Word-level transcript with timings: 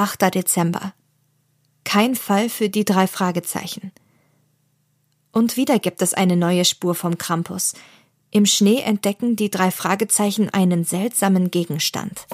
8. 0.00 0.34
Dezember. 0.34 0.94
Kein 1.84 2.14
Fall 2.14 2.48
für 2.48 2.70
die 2.70 2.86
drei 2.86 3.06
Fragezeichen. 3.06 3.92
Und 5.30 5.58
wieder 5.58 5.78
gibt 5.78 6.00
es 6.00 6.14
eine 6.14 6.38
neue 6.38 6.64
Spur 6.64 6.94
vom 6.94 7.18
Krampus. 7.18 7.74
Im 8.30 8.46
Schnee 8.46 8.80
entdecken 8.80 9.36
die 9.36 9.50
drei 9.50 9.70
Fragezeichen 9.70 10.48
einen 10.48 10.84
seltsamen 10.84 11.50
Gegenstand. 11.50 12.26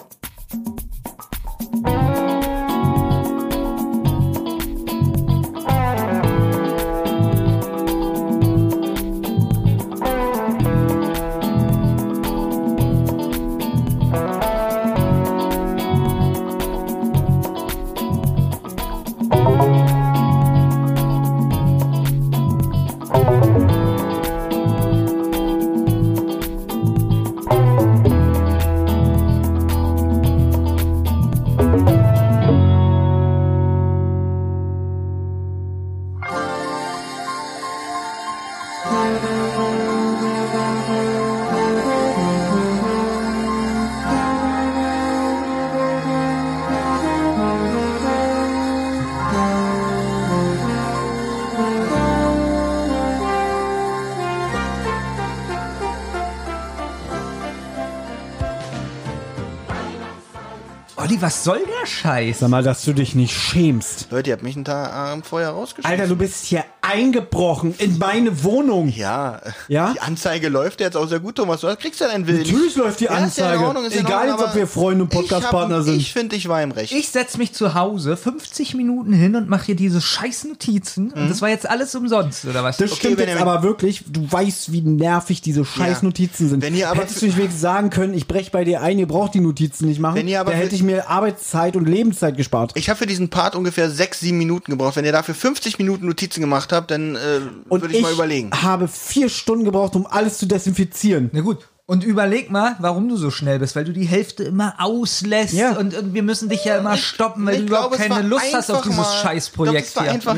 Was 61.27 61.43
soll 61.43 61.59
der 61.59 61.87
Scheiß? 61.87 62.39
Sag 62.39 62.51
mal, 62.51 62.63
dass 62.63 62.85
du 62.85 62.93
dich 62.93 63.17
nicht 63.17 63.35
schämst. 63.35 64.13
Leute, 64.13 64.31
ihr 64.31 64.35
habt 64.35 64.45
mich 64.45 64.55
einen 64.55 64.65
Tag 64.65 65.17
ähm, 65.17 65.25
vorher 65.25 65.51
rausgeschmissen. 65.51 66.01
Alter, 66.01 66.09
du 66.09 66.15
bist 66.15 66.45
hier 66.45 66.65
eingebrochen 66.97 67.75
in 67.79 67.99
meine 67.99 68.43
Wohnung. 68.45 68.89
Ja, 68.89 69.41
Ja? 69.69 69.93
die 69.95 70.01
Anzeige 70.01 70.49
läuft 70.49 70.81
jetzt 70.81 70.97
auch 70.97 71.07
sehr 71.09 71.21
gut, 71.21 71.37
Thomas. 71.37 71.61
Du 71.61 71.75
kriegst 71.77 72.01
ja 72.01 72.09
deinen 72.09 72.27
Willen. 72.27 72.39
Natürlich 72.39 72.77
läuft 72.77 73.01
die 73.01 73.05
Ja, 73.05 73.19
ist 73.25 73.39
ja 73.39 73.47
in 73.47 73.51
Anzeige. 73.53 73.67
Ordnung, 73.67 73.85
ist 73.85 73.95
ja 73.95 74.01
in 74.01 74.07
Egal 74.07 74.19
Ordnung, 74.29 74.39
jetzt, 74.41 74.49
ob 74.49 74.55
wir 74.57 74.67
Freunde 74.67 75.05
und 75.05 75.11
Podcastpartner 75.11 75.83
sind. 75.83 75.97
Ich 75.97 76.13
finde, 76.13 76.37
ich 76.37 76.49
war 76.49 76.63
im 76.63 76.71
Recht. 76.73 76.93
Ich 76.93 77.09
setz 77.09 77.37
mich 77.37 77.53
zu 77.53 77.75
Hause 77.75 78.17
50 78.17 78.75
Minuten 78.75 79.13
hin 79.13 79.37
und 79.37 79.49
mache 79.49 79.67
hier 79.67 79.77
diese 79.77 80.01
scheiß 80.01 80.45
Notizen. 80.45 81.13
Und 81.13 81.29
das 81.31 81.43
war 81.43 81.49
jetzt 81.49 81.69
alles 81.69 81.95
umsonst, 81.95 82.45
oder 82.45 82.63
was? 82.65 82.77
Das 82.79 82.91
Okay, 82.93 83.01
stimmt 83.15 83.21
jetzt 83.21 83.41
aber 83.41 83.63
wirklich. 83.63 84.03
Du 84.09 84.31
weißt, 84.31 84.73
wie 84.73 84.81
nervig 84.83 85.41
diese 85.43 85.65
scheiß 85.65 86.03
Notizen 86.03 86.49
sind. 86.49 86.63
Wenn 86.63 86.75
ihr 86.75 86.89
aber- 86.91 87.03
Hättest 87.03 87.23
du 87.23 87.27
nicht 87.27 87.37
wenigstens 87.37 87.61
sagen 87.61 87.91
können, 87.91 88.15
ich 88.15 88.27
brech 88.27 88.51
bei 88.53 88.65
dir 88.65 88.81
ein, 88.83 88.99
ihr 88.99 89.07
braucht 89.07 89.35
die 89.35 89.41
Notizen 89.41 89.87
nicht 89.87 90.01
machen, 90.01 90.17
Wenn 90.17 90.29
ihr 90.29 90.41
aber 90.41 90.53
da 90.53 90.57
hätte 90.59 90.75
ich 90.75 90.83
mir 90.83 91.09
Arbeitszeit 91.09 91.77
und 91.77 91.87
Lebenszeit 91.87 92.37
gespart. 92.37 92.73
Ich 92.75 92.89
habe 92.89 92.99
für 92.99 93.07
diesen 93.07 93.29
Part 93.29 93.55
ungefähr 93.55 93.91
sechs, 93.91 94.21
sieben 94.21 94.39
Minuten 94.39 94.71
gebraucht. 94.73 94.97
Wenn 94.97 95.05
ihr 95.05 95.13
dafür 95.13 95.35
50 95.35 95.79
Minuten 95.79 96.07
Notizen 96.07 96.41
gemacht 96.41 96.73
habt, 96.73 96.86
dann 96.91 97.17
äh, 97.17 97.41
Und 97.69 97.83
würde 97.83 97.95
ich, 97.97 98.03
mal 98.03 98.13
überlegen. 98.13 98.51
habe 98.53 98.89
vier 98.89 99.29
Stunden 99.29 99.65
gebraucht, 99.65 99.95
um 99.97 100.07
alles 100.07 100.39
zu 100.39 100.47
desinfizieren. 100.47 101.31
Na 101.33 101.41
gut. 101.41 101.69
Und 101.89 102.03
überleg 102.03 102.51
mal, 102.51 102.75
warum 102.81 103.09
du 103.09 103.17
so 103.17 103.31
schnell 103.31 103.61
bist, 103.61 103.77
weil 103.77 103.85
du 103.85 103.93
die 103.93 104.07
Hälfte 104.07 104.43
immer 104.43 104.75
auslässt 104.79 105.55
Ja. 105.55 105.77
und, 105.77 105.95
und 105.97 106.15
wir 106.15 106.25
müssen 106.25 106.49
dich 106.49 106.65
ja 106.65 106.79
immer 106.79 106.97
stoppen, 106.97 107.47
weil 107.47 107.55
Ich 107.55 107.61
du 107.61 107.67
überhaupt 107.69 107.97
keine 107.97 108.27
Lust 108.27 108.53
hast 108.53 108.71
auf 108.73 108.83
dieses 108.83 108.97
mal- 108.97 109.05
Scheißprojekt 109.23 109.87
Ich 109.97 110.03
hier. 110.03 110.11
einfach, 110.11 110.37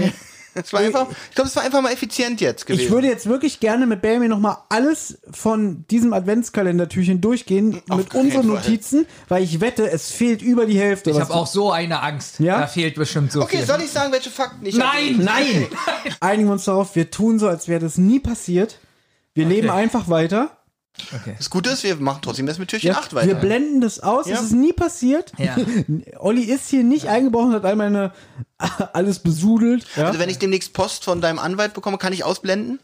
es 0.60 0.72
war 0.72 0.80
einfach, 0.80 1.06
ich 1.28 1.34
glaube, 1.34 1.48
es 1.48 1.56
war 1.56 1.62
einfach 1.62 1.80
mal 1.80 1.92
effizient 1.92 2.40
jetzt 2.40 2.66
gewesen. 2.66 2.84
Ich 2.84 2.90
würde 2.90 3.06
jetzt 3.06 3.26
wirklich 3.26 3.60
gerne 3.60 3.86
mit 3.86 4.02
Belmi 4.02 4.28
nochmal 4.28 4.58
alles 4.68 5.18
von 5.30 5.84
diesem 5.90 6.12
Adventskalendertürchen 6.12 7.20
durchgehen 7.20 7.82
Auf 7.88 7.98
mit 7.98 8.14
unseren 8.14 8.46
Fall. 8.46 8.56
Notizen, 8.56 9.06
weil 9.28 9.42
ich 9.42 9.60
wette, 9.60 9.90
es 9.90 10.10
fehlt 10.10 10.42
über 10.42 10.66
die 10.66 10.78
Hälfte. 10.78 11.10
Ich 11.10 11.20
habe 11.20 11.32
auch 11.34 11.46
so 11.46 11.70
eine 11.72 12.02
Angst. 12.02 12.40
Ja? 12.40 12.60
Da 12.60 12.66
fehlt 12.66 12.96
bestimmt 12.96 13.32
so 13.32 13.42
okay, 13.42 13.58
viel. 13.58 13.66
soll 13.66 13.80
ich 13.80 13.90
sagen, 13.90 14.12
welche 14.12 14.30
Fakten 14.30 14.66
ich 14.66 14.76
Nein, 14.76 15.18
nein. 15.18 15.66
Einigen 16.20 16.48
wir 16.48 16.52
uns 16.52 16.64
darauf, 16.64 16.94
wir 16.96 17.10
tun 17.10 17.38
so, 17.38 17.48
als 17.48 17.68
wäre 17.68 17.80
das 17.80 17.98
nie 17.98 18.20
passiert. 18.20 18.78
Wir 19.34 19.46
leben 19.46 19.70
einfach 19.70 20.08
weiter. 20.08 20.57
Das 21.38 21.48
Gute 21.50 21.70
ist, 21.70 21.82
wir 21.84 21.96
machen 21.96 22.20
trotzdem 22.22 22.46
jetzt 22.46 22.58
mit 22.58 22.68
Türchen 22.68 22.88
Ja, 22.88 22.98
8 22.98 23.14
weiter. 23.14 23.26
wir 23.28 23.34
blenden 23.36 23.80
das 23.80 24.00
aus, 24.00 24.26
Ja. 24.28 24.36
es 24.36 24.42
ist 24.42 24.52
nie 24.52 24.72
passiert. 24.72 25.32
Ja. 25.38 25.56
Olli 26.18 26.42
ist 26.42 26.68
hier 26.68 26.84
nicht 26.84 27.06
eingebrochen, 27.08 27.52
hat 27.52 27.64
all 27.64 27.76
meine 27.76 28.12
alles 28.92 29.18
besudelt. 29.20 29.86
Ja? 29.96 30.06
also 30.06 30.18
wenn 30.18 30.28
ich 30.28 30.38
demnächst 30.38 30.72
Post 30.72 31.04
von 31.04 31.20
deinem 31.20 31.38
Anwalt 31.38 31.74
bekomme, 31.74 31.98
kann 31.98 32.12
ich 32.12 32.24
ausblenden? 32.24 32.78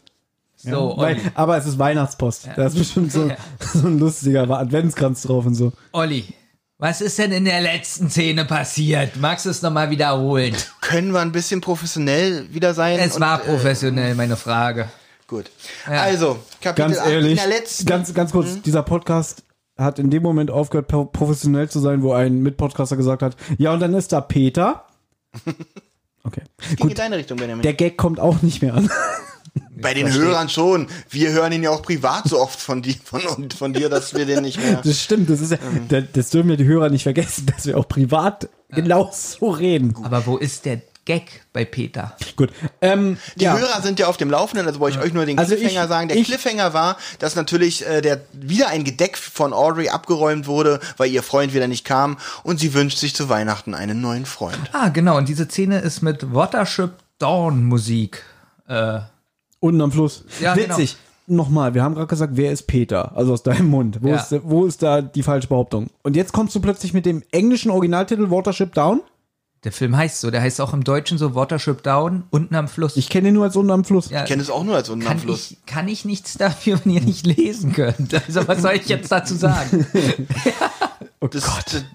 So, 0.57 0.95
Weil, 0.97 1.15
Olli. 1.17 1.21
aber 1.35 1.57
es 1.57 1.65
ist 1.65 1.77
Weihnachtspost. 1.77 2.49
Da 2.55 2.65
ist 2.67 2.77
bestimmt 2.77 3.11
so, 3.11 3.29
so 3.73 3.87
ein 3.87 3.99
lustiger 3.99 4.49
Adventskranz 4.49 5.21
drauf 5.23 5.45
und 5.45 5.53
so. 5.55 5.73
Olli, 5.91 6.25
was 6.77 7.01
ist 7.01 7.17
denn 7.19 7.31
in 7.31 7.45
der 7.45 7.61
letzten 7.61 8.09
Szene 8.09 8.45
passiert? 8.45 9.17
Magst 9.17 9.45
du 9.45 9.49
es 9.49 9.61
nochmal 9.61 9.89
wiederholen? 9.91 10.55
Können 10.81 11.11
wir 11.11 11.19
ein 11.21 11.31
bisschen 11.31 11.61
professionell 11.61 12.47
wieder 12.53 12.73
sein? 12.73 12.97
Es 12.99 13.15
und, 13.15 13.21
war 13.21 13.41
äh, 13.41 13.45
professionell, 13.45 14.15
meine 14.15 14.35
Frage. 14.37 14.89
Gut. 15.27 15.49
Also, 15.87 16.37
Kapitel 16.61 16.87
Ganz 16.89 16.99
8 16.99 17.05
in 17.07 17.11
ehrlich, 17.13 17.39
der 17.39 17.47
letzten. 17.49 17.85
ganz, 17.87 18.13
ganz 18.13 18.31
kurz, 18.31 18.61
dieser 18.61 18.83
Podcast 18.83 19.43
hat 19.77 19.97
in 19.99 20.09
dem 20.09 20.21
Moment 20.23 20.51
aufgehört, 20.51 20.87
pro- 20.87 21.05
professionell 21.05 21.67
zu 21.69 21.79
sein, 21.79 22.01
wo 22.03 22.13
ein 22.13 22.41
Mitpodcaster 22.43 22.95
gesagt 22.95 23.21
hat, 23.23 23.35
ja, 23.57 23.73
und 23.73 23.79
dann 23.79 23.93
ist 23.93 24.11
da 24.11 24.21
Peter. 24.21 24.85
Okay. 26.27 26.41
ging 26.59 26.69
in 26.71 26.87
Gut, 26.87 26.97
deine 26.97 27.17
Richtung, 27.17 27.37
Benjamin. 27.37 27.61
der 27.61 27.75
Gag 27.75 27.97
kommt 27.97 28.19
auch 28.19 28.41
nicht 28.41 28.59
mehr 28.63 28.73
an. 28.73 28.89
Bei 29.79 29.93
den 29.93 30.11
Hörern 30.11 30.49
schon. 30.49 30.87
Wir 31.11 31.31
hören 31.33 31.51
ihn 31.51 31.61
ja 31.61 31.69
auch 31.69 31.83
privat 31.83 32.27
so 32.27 32.39
oft 32.41 32.59
von, 32.59 32.81
dir, 32.81 32.95
von, 33.03 33.21
von 33.51 33.73
dir, 33.73 33.89
dass 33.89 34.15
wir 34.15 34.25
den 34.25 34.41
nicht 34.41 34.57
mehr. 34.59 34.81
Das 34.83 34.99
stimmt, 35.03 35.29
das 35.29 35.39
ist 35.39 35.51
ja, 35.51 35.59
das, 35.87 36.03
das 36.13 36.29
dürfen 36.31 36.49
ja 36.49 36.55
die 36.55 36.65
Hörer 36.65 36.89
nicht 36.89 37.03
vergessen, 37.03 37.45
dass 37.55 37.67
wir 37.67 37.77
auch 37.77 37.87
privat 37.87 38.49
genau 38.69 39.11
so 39.13 39.51
reden. 39.51 39.95
Aber 40.01 40.25
wo 40.25 40.37
ist 40.37 40.65
der 40.65 40.81
Gag 41.05 41.43
bei 41.53 41.65
Peter? 41.65 42.15
Gut. 42.35 42.49
Ähm, 42.81 43.17
Die 43.35 43.43
ja. 43.43 43.55
Hörer 43.57 43.81
sind 43.83 43.99
ja 43.99 44.07
auf 44.07 44.17
dem 44.17 44.29
Laufenden, 44.31 44.65
also 44.67 44.79
wollte 44.79 44.97
ich 44.97 45.03
euch 45.03 45.13
nur 45.13 45.25
den 45.25 45.37
Also 45.37 45.55
Cliffhanger 45.55 45.83
ich- 45.83 45.89
sagen. 45.89 46.07
Der 46.07 46.17
ich- 46.17 46.25
Cliffhanger 46.27 46.73
war, 46.73 46.97
dass 47.19 47.35
natürlich 47.35 47.85
äh, 47.87 48.01
der 48.01 48.21
wieder 48.33 48.69
ein 48.69 48.83
Gedeck 48.83 49.15
von 49.17 49.53
Audrey 49.53 49.89
abgeräumt 49.89 50.47
wurde, 50.47 50.79
weil 50.97 51.11
ihr 51.11 51.21
Freund 51.21 51.53
wieder 51.53 51.67
nicht 51.67 51.85
kam 51.85 52.17
und 52.43 52.59
sie 52.59 52.73
wünscht 52.73 52.97
sich 52.97 53.13
zu 53.15 53.29
Weihnachten 53.29 53.75
einen 53.75 54.01
neuen 54.01 54.25
Freund. 54.25 54.57
Ah, 54.73 54.89
genau. 54.89 55.17
Und 55.17 55.29
diese 55.29 55.45
Szene 55.45 55.79
ist 55.79 56.01
mit 56.01 56.33
Watership 56.33 56.91
Dawn 57.19 57.63
Musik. 57.63 58.23
Äh, 58.67 58.99
Unten 59.59 59.81
am 59.81 59.91
Fluss. 59.91 60.25
Ja, 60.41 60.55
Witzig. 60.55 60.97
Nochmal, 61.27 61.73
wir 61.73 61.81
haben 61.81 61.95
gerade 61.95 62.05
gesagt, 62.07 62.33
wer 62.35 62.51
ist 62.51 62.67
Peter? 62.67 63.11
Also 63.15 63.33
aus 63.33 63.41
deinem 63.41 63.67
Mund. 63.69 63.97
Wo, 64.01 64.09
Ja. 64.09 64.17
ist, 64.17 64.35
wo 64.43 64.65
ist 64.65 64.83
da 64.83 65.01
die 65.01 65.23
falsche 65.23 65.47
Behauptung? 65.47 65.87
Und 66.03 66.15
jetzt 66.15 66.33
kommst 66.33 66.53
du 66.53 66.59
plötzlich 66.59 66.93
mit 66.93 67.05
dem 67.07 67.23
englischen 67.31 67.71
Originaltitel 67.71 68.29
Watership 68.29 68.73
Down? 68.75 69.01
Der 69.65 69.71
Film 69.73 69.97
heißt 69.97 70.21
so. 70.21 70.31
Der 70.31 70.41
heißt 70.41 70.61
auch 70.61 70.73
im 70.73 70.83
Deutschen 70.85 71.17
so 71.17 71.35
Watership 71.35 71.83
Down, 71.83 72.23
unten 72.29 72.55
am 72.55 72.67
Fluss. 72.69 72.95
Ich 72.95 73.09
kenne 73.09 73.27
ihn 73.29 73.33
nur 73.33 73.43
als 73.43 73.55
unten 73.57 73.71
am 73.71 73.83
Fluss. 73.83 74.09
ja, 74.09 74.21
Ich 74.23 74.29
kenne 74.29 74.41
es 74.41 74.49
auch 74.49 74.63
nur 74.63 74.75
als 74.75 74.87
unten 74.89 75.05
am 75.05 75.09
kann, 75.13 75.19
Fluss. 75.19 75.51
ich, 75.51 75.65
kann 75.65 75.87
ich 75.89 76.05
nichts 76.05 76.35
dafür, 76.37 76.79
wenn 76.83 76.93
ihr 76.93 77.01
nicht 77.01 77.25
lesen 77.25 77.73
könnt. 77.73 78.13
Also 78.13 78.47
was 78.47 78.61
soll 78.61 78.73
ich 78.75 78.87
jetzt 78.87 79.11
dazu 79.11 79.35
sagen? 79.35 79.85
Das, 81.31 81.43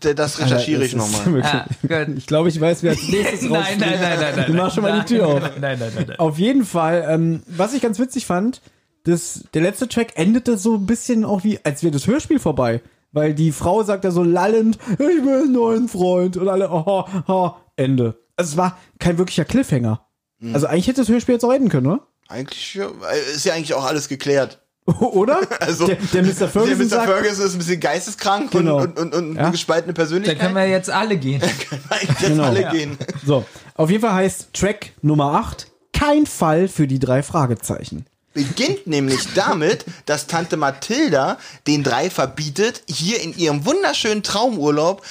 das, 0.00 0.14
das 0.16 0.40
recherchiere 0.40 0.84
ich 0.84 0.94
Oh 0.94 0.98
nochmal. 0.98 1.24
wirklich- 1.26 1.44
Ah. 1.44 2.06
Ich 2.16 2.26
glaube, 2.26 2.48
ich 2.48 2.60
weiß, 2.60 2.82
wer 2.82 2.90
als 2.92 3.02
nächstes 3.08 3.42
Nein, 3.42 3.78
nein, 3.78 4.00
nein, 4.00 4.18
nein, 4.18 4.34
nein. 4.36 4.46
Du 4.48 4.54
machst 4.54 4.74
schon 4.74 4.82
mal 4.82 4.98
die 4.98 5.04
Tür 5.06 5.26
auf. 5.28 5.40
Nein, 5.40 5.52
nein, 5.60 5.78
nein, 5.78 5.92
nein. 5.94 6.04
nein. 6.08 6.18
Auf 6.18 6.38
jeden 6.38 6.64
Fall, 6.64 7.06
ähm, 7.08 7.42
was 7.46 7.72
ich 7.72 7.80
ganz 7.80 8.00
witzig 8.00 8.26
fand, 8.26 8.60
das, 9.04 9.44
der 9.54 9.62
letzte 9.62 9.86
Track 9.86 10.14
endete 10.16 10.58
so 10.58 10.74
ein 10.74 10.84
bisschen 10.86 11.24
auch 11.24 11.44
wie, 11.44 11.60
als 11.64 11.84
wäre 11.84 11.92
das 11.92 12.08
Hörspiel 12.08 12.40
vorbei. 12.40 12.80
Weil 13.12 13.34
die 13.34 13.50
Frau 13.52 13.82
sagt 13.82 14.04
ja 14.04 14.10
so 14.10 14.22
lallend, 14.22 14.78
ich 14.92 14.98
will 14.98 15.42
einen 15.42 15.52
neuen 15.52 15.88
Freund. 15.88 16.36
Und 16.36 16.48
alle, 16.48 16.70
oh, 16.70 17.04
oh, 17.26 17.50
Ende. 17.76 18.18
Also 18.36 18.52
es 18.52 18.56
war 18.56 18.78
kein 18.98 19.18
wirklicher 19.18 19.44
Cliffhanger. 19.44 20.06
Hm. 20.40 20.54
Also 20.54 20.66
eigentlich 20.66 20.86
hätte 20.88 21.00
das 21.00 21.08
Hörspiel 21.08 21.34
jetzt 21.34 21.44
auch 21.44 21.52
enden 21.52 21.68
können, 21.68 21.86
oder? 21.86 22.06
Eigentlich 22.28 22.74
ja, 22.74 22.88
ist 23.34 23.44
ja 23.44 23.54
eigentlich 23.54 23.74
auch 23.74 23.84
alles 23.84 24.08
geklärt. 24.08 24.60
oder? 24.86 25.40
Also, 25.60 25.86
der, 25.86 25.96
der 25.96 26.22
Mr. 26.22 26.48
Ferguson 26.48 26.68
der 26.68 26.76
Mr. 26.78 26.88
sagt, 26.88 27.06
Ferguson 27.10 27.46
ist 27.46 27.52
ein 27.54 27.58
bisschen 27.58 27.80
geisteskrank 27.80 28.50
Genau. 28.52 28.78
und, 28.82 28.98
und, 28.98 29.14
und, 29.14 29.28
und 29.30 29.34
Ja. 29.36 29.42
eine 29.42 29.50
gespaltene 29.50 29.92
Da 29.92 29.96
Persönlichkeit. 30.02 30.38
können 30.38 30.54
wir 30.54 30.66
jetzt 30.68 30.90
alle 30.90 31.16
gehen. 31.18 31.42
eigentlich 31.90 32.08
jetzt 32.08 32.20
Genau. 32.26 32.44
alle 32.44 32.62
Ja. 32.62 32.72
gehen. 32.72 32.96
so, 33.26 33.44
auf 33.74 33.90
jeden 33.90 34.00
Fall 34.02 34.14
heißt 34.14 34.54
Track 34.54 34.92
Nummer 35.02 35.34
8, 35.34 35.70
kein 35.92 36.26
Fall 36.26 36.68
für 36.68 36.86
die 36.86 36.98
drei 36.98 37.22
Fragezeichen. 37.22 38.06
Beginnt 38.32 38.86
nämlich 38.86 39.34
damit, 39.34 39.84
dass 40.06 40.28
Tante 40.28 40.56
Mathilda 40.56 41.38
den 41.66 41.82
drei 41.82 42.10
verbietet, 42.10 42.82
hier 42.86 43.20
in 43.20 43.36
ihrem 43.36 43.66
wunderschönen 43.66 44.22
Traumurlaub 44.22 45.02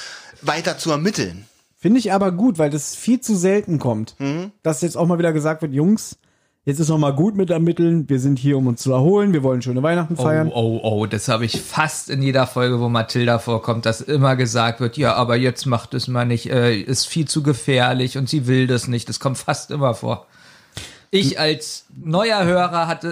weiter 0.42 0.78
zu 0.78 0.92
ermitteln. 0.92 1.46
Finde 1.78 2.00
ich 2.00 2.12
aber 2.12 2.32
gut, 2.32 2.58
weil 2.58 2.70
das 2.70 2.96
viel 2.96 3.20
zu 3.20 3.36
selten 3.36 3.80
kommt. 3.80 4.16
Mhm. 4.20 4.52
Dass 4.64 4.82
jetzt 4.82 4.98
auch 4.98 5.06
mal 5.06 5.18
wieder 5.18 5.34
gesagt 5.34 5.62
wird, 5.62 5.74
Jungs, 5.74 6.18
jetzt 6.66 6.80
ist 6.80 6.90
noch 6.90 6.98
mal 6.98 7.14
gut 7.14 7.36
mit 7.36 7.50
ermitteln. 7.50 8.08
Wir 8.10 8.20
sind 8.20 8.40
hier, 8.40 8.58
um 8.58 8.68
uns 8.68 8.82
zu 8.82 8.92
erholen. 8.92 9.34
Wir 9.34 9.44
wollen 9.44 9.62
schöne 9.62 9.84
Weihnachten 9.84 10.16
feiern. 10.16 10.50
Oh, 10.50 10.80
oh, 10.82 11.02
oh, 11.02 11.06
das 11.06 11.28
habe 11.28 11.46
ich 11.46 11.62
fast 11.62 12.10
in 12.10 12.22
jeder 12.22 12.48
Folge, 12.48 12.80
wo 12.80 12.88
Mathilda 12.88 13.40
vorkommt, 13.40 13.86
dass 13.86 14.00
immer 14.02 14.38
gesagt 14.38 14.80
wird, 14.80 14.98
ja, 14.98 15.14
aber 15.14 15.36
jetzt 15.36 15.66
macht 15.66 15.94
es 15.94 16.08
mal 16.08 16.26
nicht, 16.26 16.50
äh, 16.50 16.76
ist 16.78 17.06
viel 17.06 17.28
zu 17.28 17.44
gefährlich 17.44 18.18
und 18.18 18.30
sie 18.30 18.48
will 18.48 18.68
das 18.68 18.88
nicht. 18.88 19.10
Das 19.10 19.20
kommt 19.20 19.38
fast 19.38 19.72
immer 19.72 19.94
vor. 19.94 20.28
Ich 21.12 21.40
als 21.40 21.86
neuer 22.00 22.44
Hörer 22.46 22.86
hatte 22.88 23.08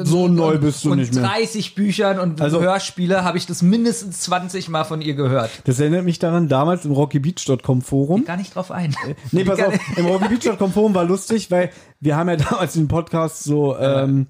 äh, 0.00 0.04
So 0.06 0.24
und- 0.24 0.34
neu 0.34 0.56
bist 0.58 0.84
du 0.84 0.92
und 0.92 0.98
nicht 0.98 1.14
mehr. 1.14 1.22
30 1.24 1.74
Büchern 1.74 2.18
und 2.18 2.40
Also- 2.40 2.60
Hörspiele 2.62 3.24
habe 3.24 3.36
ich 3.36 3.44
das 3.46 3.60
mindestens 3.60 4.20
20 4.20 4.68
Mal 4.70 4.84
von 4.84 5.02
ihr 5.02 5.14
gehört. 5.14 5.50
Das 5.64 5.78
erinnert 5.78 6.04
mich 6.06 6.18
daran, 6.18 6.48
damals 6.48 6.84
im 6.86 6.92
RockyBeach.com 6.92 7.82
Forum. 7.82 8.24
Gar 8.24 8.38
nicht 8.38 8.54
drauf 8.54 8.70
ein. 8.70 8.94
Nee, 9.32 9.44
pass 9.44 9.60
auf, 9.60 9.74
im 9.96 10.06
RockyBeach.com 10.06 10.72
Forum 10.72 10.94
war 10.94 11.04
lustig, 11.04 11.50
weil 11.50 11.70
wir 12.00 12.16
haben 12.16 12.28
ja 12.30 12.36
damals 12.36 12.72
den 12.72 12.88
Podcast 12.88 13.44
so 13.44 13.76
ähm, 13.76 14.28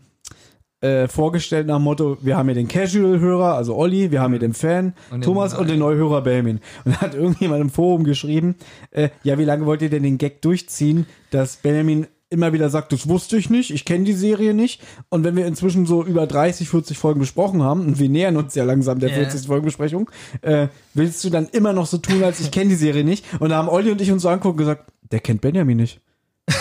äh, 0.81 1.07
vorgestellt 1.07 1.69
nach 1.69 1.77
dem 1.77 1.85
Motto, 1.85 2.19
wir 2.23 2.37
haben 2.37 2.47
hier 2.49 2.57
den 2.57 2.67
Casual-Hörer, 2.67 3.55
also 3.55 3.77
Olli, 3.77 4.11
wir 4.11 4.21
haben 4.21 4.33
hier 4.33 4.41
den 4.41 4.53
Fan, 4.53 4.95
Und 5.13 5.19
den- 5.19 5.23
Thomas 5.23 5.55
und 5.55 5.71
den 5.71 5.79
Neuhörer 5.79 6.23
Belmin. 6.23 6.59
Und 6.85 6.97
da 6.97 7.01
hat 7.03 7.15
irgendjemand 7.15 7.61
im 7.61 7.71
Forum 7.71 8.03
geschrieben, 8.03 8.57
äh, 8.91 9.11
ja, 9.23 9.39
wie 9.39 9.45
lange 9.45 9.65
wollt 9.65 9.81
ihr 9.83 9.91
denn 9.91 10.03
den 10.03 10.19
Gag 10.19 10.43
durchziehen, 10.43 11.07
dass 11.31 11.55
Belmin 11.55 12.09
immer 12.33 12.53
wieder 12.53 12.71
sagt, 12.71 12.93
das 12.93 13.09
wusste 13.09 13.37
ich 13.37 13.51
nicht, 13.51 13.71
ich 13.71 13.85
kenne 13.85 14.05
die 14.05 14.13
Serie 14.15 14.55
nicht. 14.55 14.81
Und 15.11 15.23
wenn 15.25 15.37
wir 15.37 15.47
inzwischen 15.47 15.87
so 15.87 16.05
über 16.05 16.27
30, 16.27 16.69
40 16.69 16.99
Folgen 16.99 17.21
besprochen 17.21 17.63
haben, 17.63 17.87
und 17.87 17.99
wir 17.99 18.09
nähern 18.09 18.37
uns 18.37 18.55
ja 18.55 18.65
langsam 18.65 18.99
der 18.99 19.11
Ja. 19.11 19.17
40. 19.17 19.47
Folgenbesprechung, 19.47 20.11
äh, 20.41 20.69
willst 20.95 21.23
du 21.25 21.31
dann 21.31 21.49
immer 21.49 21.73
noch 21.73 21.87
so 21.87 21.99
tun, 21.99 22.25
als 22.25 22.41
ich 22.41 22.51
kenne 22.51 22.71
die 22.71 22.77
Serie 22.77 23.05
nicht? 23.05 23.25
Und 23.41 23.51
da 23.51 23.57
haben 23.57 23.69
Olli 23.69 23.91
und 23.91 24.01
ich 24.01 24.11
uns 24.11 24.23
so 24.23 24.29
angucken 24.29 24.53
und 24.53 24.59
gesagt, 24.59 24.91
der 25.13 25.21
kennt 25.21 25.41
Benjamin 25.41 25.77
nicht. 25.77 26.01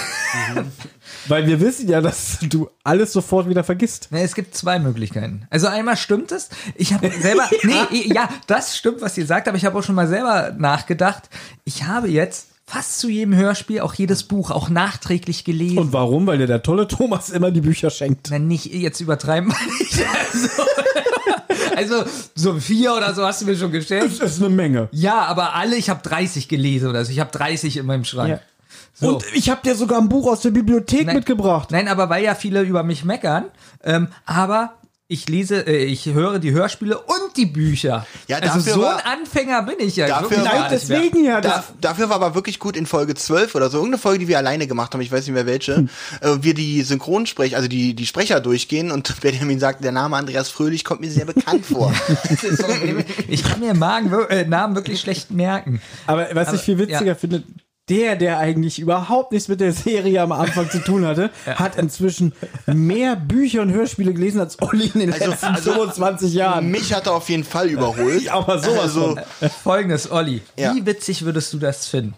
Weil 1.28 1.48
wir 1.48 1.60
wissen 1.60 1.88
ja, 1.88 2.02
dass 2.02 2.40
du 2.42 2.70
alles 2.84 3.14
sofort 3.14 3.48
wieder 3.48 3.64
vergisst. 3.64 4.08
Nee, 4.12 4.24
es 4.24 4.36
gibt 4.36 4.56
zwei 4.56 4.80
Möglichkeiten. 4.80 5.46
Also 5.50 5.68
einmal 5.68 5.98
stimmt 5.98 6.32
es. 6.32 6.50
Ich 6.76 6.94
habe 6.94 7.10
selber, 7.12 7.50
nee, 7.64 8.14
ja, 8.14 8.30
das 8.48 8.78
stimmt, 8.78 9.02
was 9.02 9.18
ihr 9.18 9.26
sagt, 9.26 9.48
aber 9.48 9.58
ich 9.58 9.66
habe 9.66 9.78
auch 9.78 9.84
schon 9.84 9.96
mal 9.96 10.08
selber 10.08 10.54
nachgedacht. 10.58 11.30
Ich 11.64 11.84
habe 11.84 12.10
jetzt 12.10 12.48
fast 12.72 13.00
zu 13.00 13.10
jedem 13.10 13.36
Hörspiel 13.36 13.82
auch 13.82 13.94
jedes 13.96 14.24
Buch 14.24 14.50
auch 14.50 14.70
nachträglich 14.70 15.44
gelesen. 15.44 15.78
Und 15.78 15.92
warum? 15.92 16.26
Weil 16.26 16.38
dir 16.38 16.48
der 16.48 16.64
tolle 16.64 16.88
Thomas 16.88 17.30
immer 17.30 17.52
die 17.52 17.60
Bücher 17.60 17.90
schenkt. 17.90 18.32
Wenn 18.32 18.48
nicht, 18.48 18.68
jetzt 18.68 19.02
übertreiben 19.02 19.52
wir 19.52 19.78
nicht. 19.78 20.06
Also, 20.32 20.64
also 22.00 22.10
so 22.34 22.60
vier 22.62 22.94
oder 22.94 23.14
so 23.14 23.26
hast 23.26 23.42
du 23.42 23.46
mir 23.46 23.58
schon 23.58 23.74
gestellt. 23.74 24.14
Das 24.22 24.32
ist 24.32 24.42
eine 24.42 24.56
Menge. 24.56 24.88
Ja, 24.94 25.26
aber 25.26 25.54
alle, 25.56 25.76
ich 25.76 25.90
habe 25.90 26.02
30 26.02 26.48
gelesen 26.48 26.90
oder 26.90 27.04
so. 27.04 27.12
Ich 27.12 27.20
habe 27.20 27.30
30 27.30 27.76
in 27.76 27.86
meinem 27.86 28.06
Schrank. 28.06 28.30
Ja. 28.30 28.40
So. 28.94 29.16
Und 29.16 29.26
ich 29.34 29.50
habe 29.50 29.60
dir 29.64 29.76
sogar 29.76 30.00
ein 30.00 30.08
Buch 30.08 30.32
aus 30.32 30.40
der 30.40 30.52
Bibliothek 30.52 31.08
Nein. 31.08 31.18
mitgebracht. 31.18 31.72
Nein, 31.72 31.90
aber 31.90 32.10
weil 32.10 32.24
ja 32.24 32.36
viele 32.36 32.62
über 32.62 32.84
mich 32.84 33.04
meckern. 33.04 33.46
Ähm, 33.84 34.08
aber 34.26 34.76
ich 35.12 35.28
lese, 35.28 35.68
äh, 35.68 35.84
ich 35.84 36.06
höre 36.06 36.40
die 36.40 36.52
Hörspiele 36.52 36.98
und 36.98 37.36
die 37.36 37.46
Bücher. 37.46 38.06
Ja, 38.28 38.38
also 38.38 38.60
so 38.62 38.82
war- 38.82 39.06
ein 39.06 39.20
Anfänger 39.20 39.62
bin 39.64 39.76
ich 39.80 39.98
ja. 39.98 40.08
Dafür 40.08 40.38
wirklich 40.38 40.52
war-. 40.54 40.70
Deswegen 40.70 41.26
ja, 41.26 41.42
Da, 41.42 41.58
das, 41.58 41.66
dafür 41.82 42.08
war 42.10 42.16
aber 42.16 42.34
wirklich 42.34 42.60
gut 42.60 42.78
in 42.78 42.86
Folge 42.86 43.14
12 43.14 43.54
oder 43.56 43.70
so, 43.70 43.78
irgendeine 43.78 44.00
Folge, 44.02 44.20
die 44.20 44.28
wir 44.30 44.38
alleine 44.38 44.68
gemacht 44.68 44.94
haben, 44.94 45.02
ich 45.02 45.12
weiß 45.12 45.26
nicht 45.26 45.34
mehr 45.34 45.46
welche, 45.46 45.88
äh, 46.22 46.38
wir 46.40 46.54
die 46.54 46.82
Synchronsprecher, 46.84 47.58
also 47.58 47.68
die, 47.68 47.94
die 47.94 48.06
Sprecher 48.06 48.40
durchgehen 48.40 48.90
und 48.92 49.20
Benjamin 49.22 49.60
sagt, 49.60 49.84
der 49.84 49.92
Name 49.92 50.16
Andreas 50.16 50.50
Fröhlich 50.50 50.86
kommt 50.86 51.02
mir 51.02 51.12
sehr 51.12 51.26
bekannt 51.26 51.66
vor. 51.66 51.94
So 52.42 52.66
ich 53.28 53.44
kann 53.44 53.60
mir 53.60 53.74
Magen, 53.74 54.12
äh, 54.30 54.46
Namen 54.46 54.76
wirklich 54.76 55.00
schlecht 55.02 55.32
merken. 55.32 55.82
aber 56.08 56.30
was 56.34 56.48
Aber, 56.50 56.58
ich 56.58 56.64
viel 56.64 56.78
witziger 56.78 57.06
ja. 57.06 57.16
finde, 57.16 57.44
der, 57.90 58.16
der 58.16 58.38
eigentlich 58.38 58.80
überhaupt 58.80 59.32
nichts 59.32 59.48
mit 59.50 59.60
der 59.60 59.74
Serie 59.74 60.22
am 60.22 60.32
Anfang 60.32 60.70
zu 60.70 60.80
tun 60.80 61.06
hatte, 61.06 61.30
hat 61.56 61.76
inzwischen 61.78 62.34
mehr 62.68 63.16
Bücher 63.16 63.62
und 63.62 63.72
Hörspiele 63.72 64.14
gelesen 64.14 64.40
als 64.40 64.62
Olli 64.62 64.92
in 64.94 65.00
den 65.02 65.14
Also- 65.14 65.30
letzten 65.32 65.46
also- 65.48 65.72
25 65.74 66.34
Jahren. 66.34 66.70
Mich 66.72 66.94
hat 66.94 67.08
er 67.08 67.14
auf 67.16 67.28
jeden 67.30 67.44
Fall 67.44 67.68
überholt. 67.70 68.30
Aber 68.32 68.60
sowas 68.60 68.80
also. 68.80 69.18
Folgendes, 69.64 70.10
Olli. 70.12 70.42
Ja. 70.58 70.74
Wie 70.74 70.86
witzig 70.86 71.26
würdest 71.26 71.52
du 71.54 71.58
das 71.60 71.88
finden? 71.88 72.14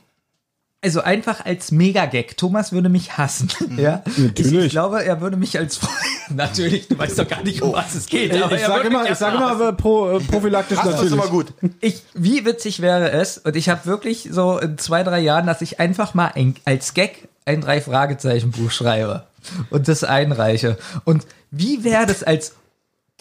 Also 0.83 1.01
einfach 1.01 1.45
als 1.45 1.71
Megagag. 1.71 2.35
Thomas 2.35 2.73
würde 2.73 2.89
mich 2.89 3.17
hassen. 3.17 3.47
Ja? 3.77 4.03
Ich, 4.05 4.17
Natürlich. 4.17 4.65
ich 4.65 4.71
glaube, 4.71 5.03
er 5.03 5.21
würde 5.21 5.37
mich 5.37 5.57
als 5.57 5.77
Freund. 5.77 5.93
Natürlich, 6.35 6.87
du 6.89 6.97
weißt 6.97 7.17
doch 7.19 7.27
gar 7.27 7.41
nicht, 7.41 7.61
um 7.61 7.73
was 7.73 7.95
es 7.95 8.05
geht. 8.07 8.33
aber 8.33 8.55
Ich 8.55 8.61
er 8.61 8.67
sage 8.67 8.87
immer, 8.87 9.09
ich 9.09 9.17
sag 9.17 9.33
immer 9.33 9.71
pro, 9.73 10.17
äh, 10.17 10.19
prophylaktisch 10.19 10.77
hast 10.77 10.85
du 10.85 10.91
das 10.91 11.01
natürlich. 11.01 11.23
immer 11.23 11.31
gut. 11.31 11.53
Ich, 11.79 12.03
wie 12.13 12.45
witzig 12.45 12.81
wäre 12.81 13.11
es, 13.11 13.37
und 13.37 13.55
ich 13.55 13.69
habe 13.69 13.85
wirklich 13.85 14.27
so 14.31 14.59
in 14.59 14.77
zwei, 14.77 15.03
drei 15.03 15.19
Jahren, 15.19 15.47
dass 15.47 15.61
ich 15.61 15.79
einfach 15.79 16.13
mal 16.13 16.31
ein, 16.35 16.55
als 16.65 16.93
Gag 16.93 17.27
ein 17.45 17.61
Drei-Fragezeichen-Buch 17.61 18.71
schreibe 18.71 19.23
und 19.69 19.87
das 19.87 20.03
einreiche. 20.03 20.77
Und 21.05 21.25
wie 21.51 21.83
wäre 21.83 22.05
das 22.05 22.23
als 22.23 22.53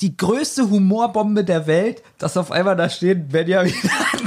die 0.02 0.16
größte 0.16 0.68
Humorbombe 0.68 1.44
der 1.44 1.68
Welt, 1.68 2.02
dass 2.18 2.36
auf 2.36 2.50
einmal 2.50 2.76
da 2.76 2.90
steht, 2.90 3.30
Benjamin 3.30 3.72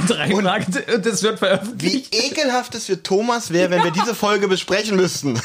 drei 0.08 0.30
Fragezeichen 0.30 0.94
und 0.94 1.06
das 1.06 1.22
wird 1.22 1.34
Wie 1.34 1.38
veröffentlicht. 1.38 2.14
ekelhaft 2.14 2.74
es 2.74 2.86
für 2.86 3.02
Thomas 3.02 3.52
wäre, 3.52 3.70
wenn 3.70 3.84
wir 3.84 3.90
diese 3.90 4.14
Folge 4.14 4.48
besprechen 4.48 4.96
müssten. 4.96 5.38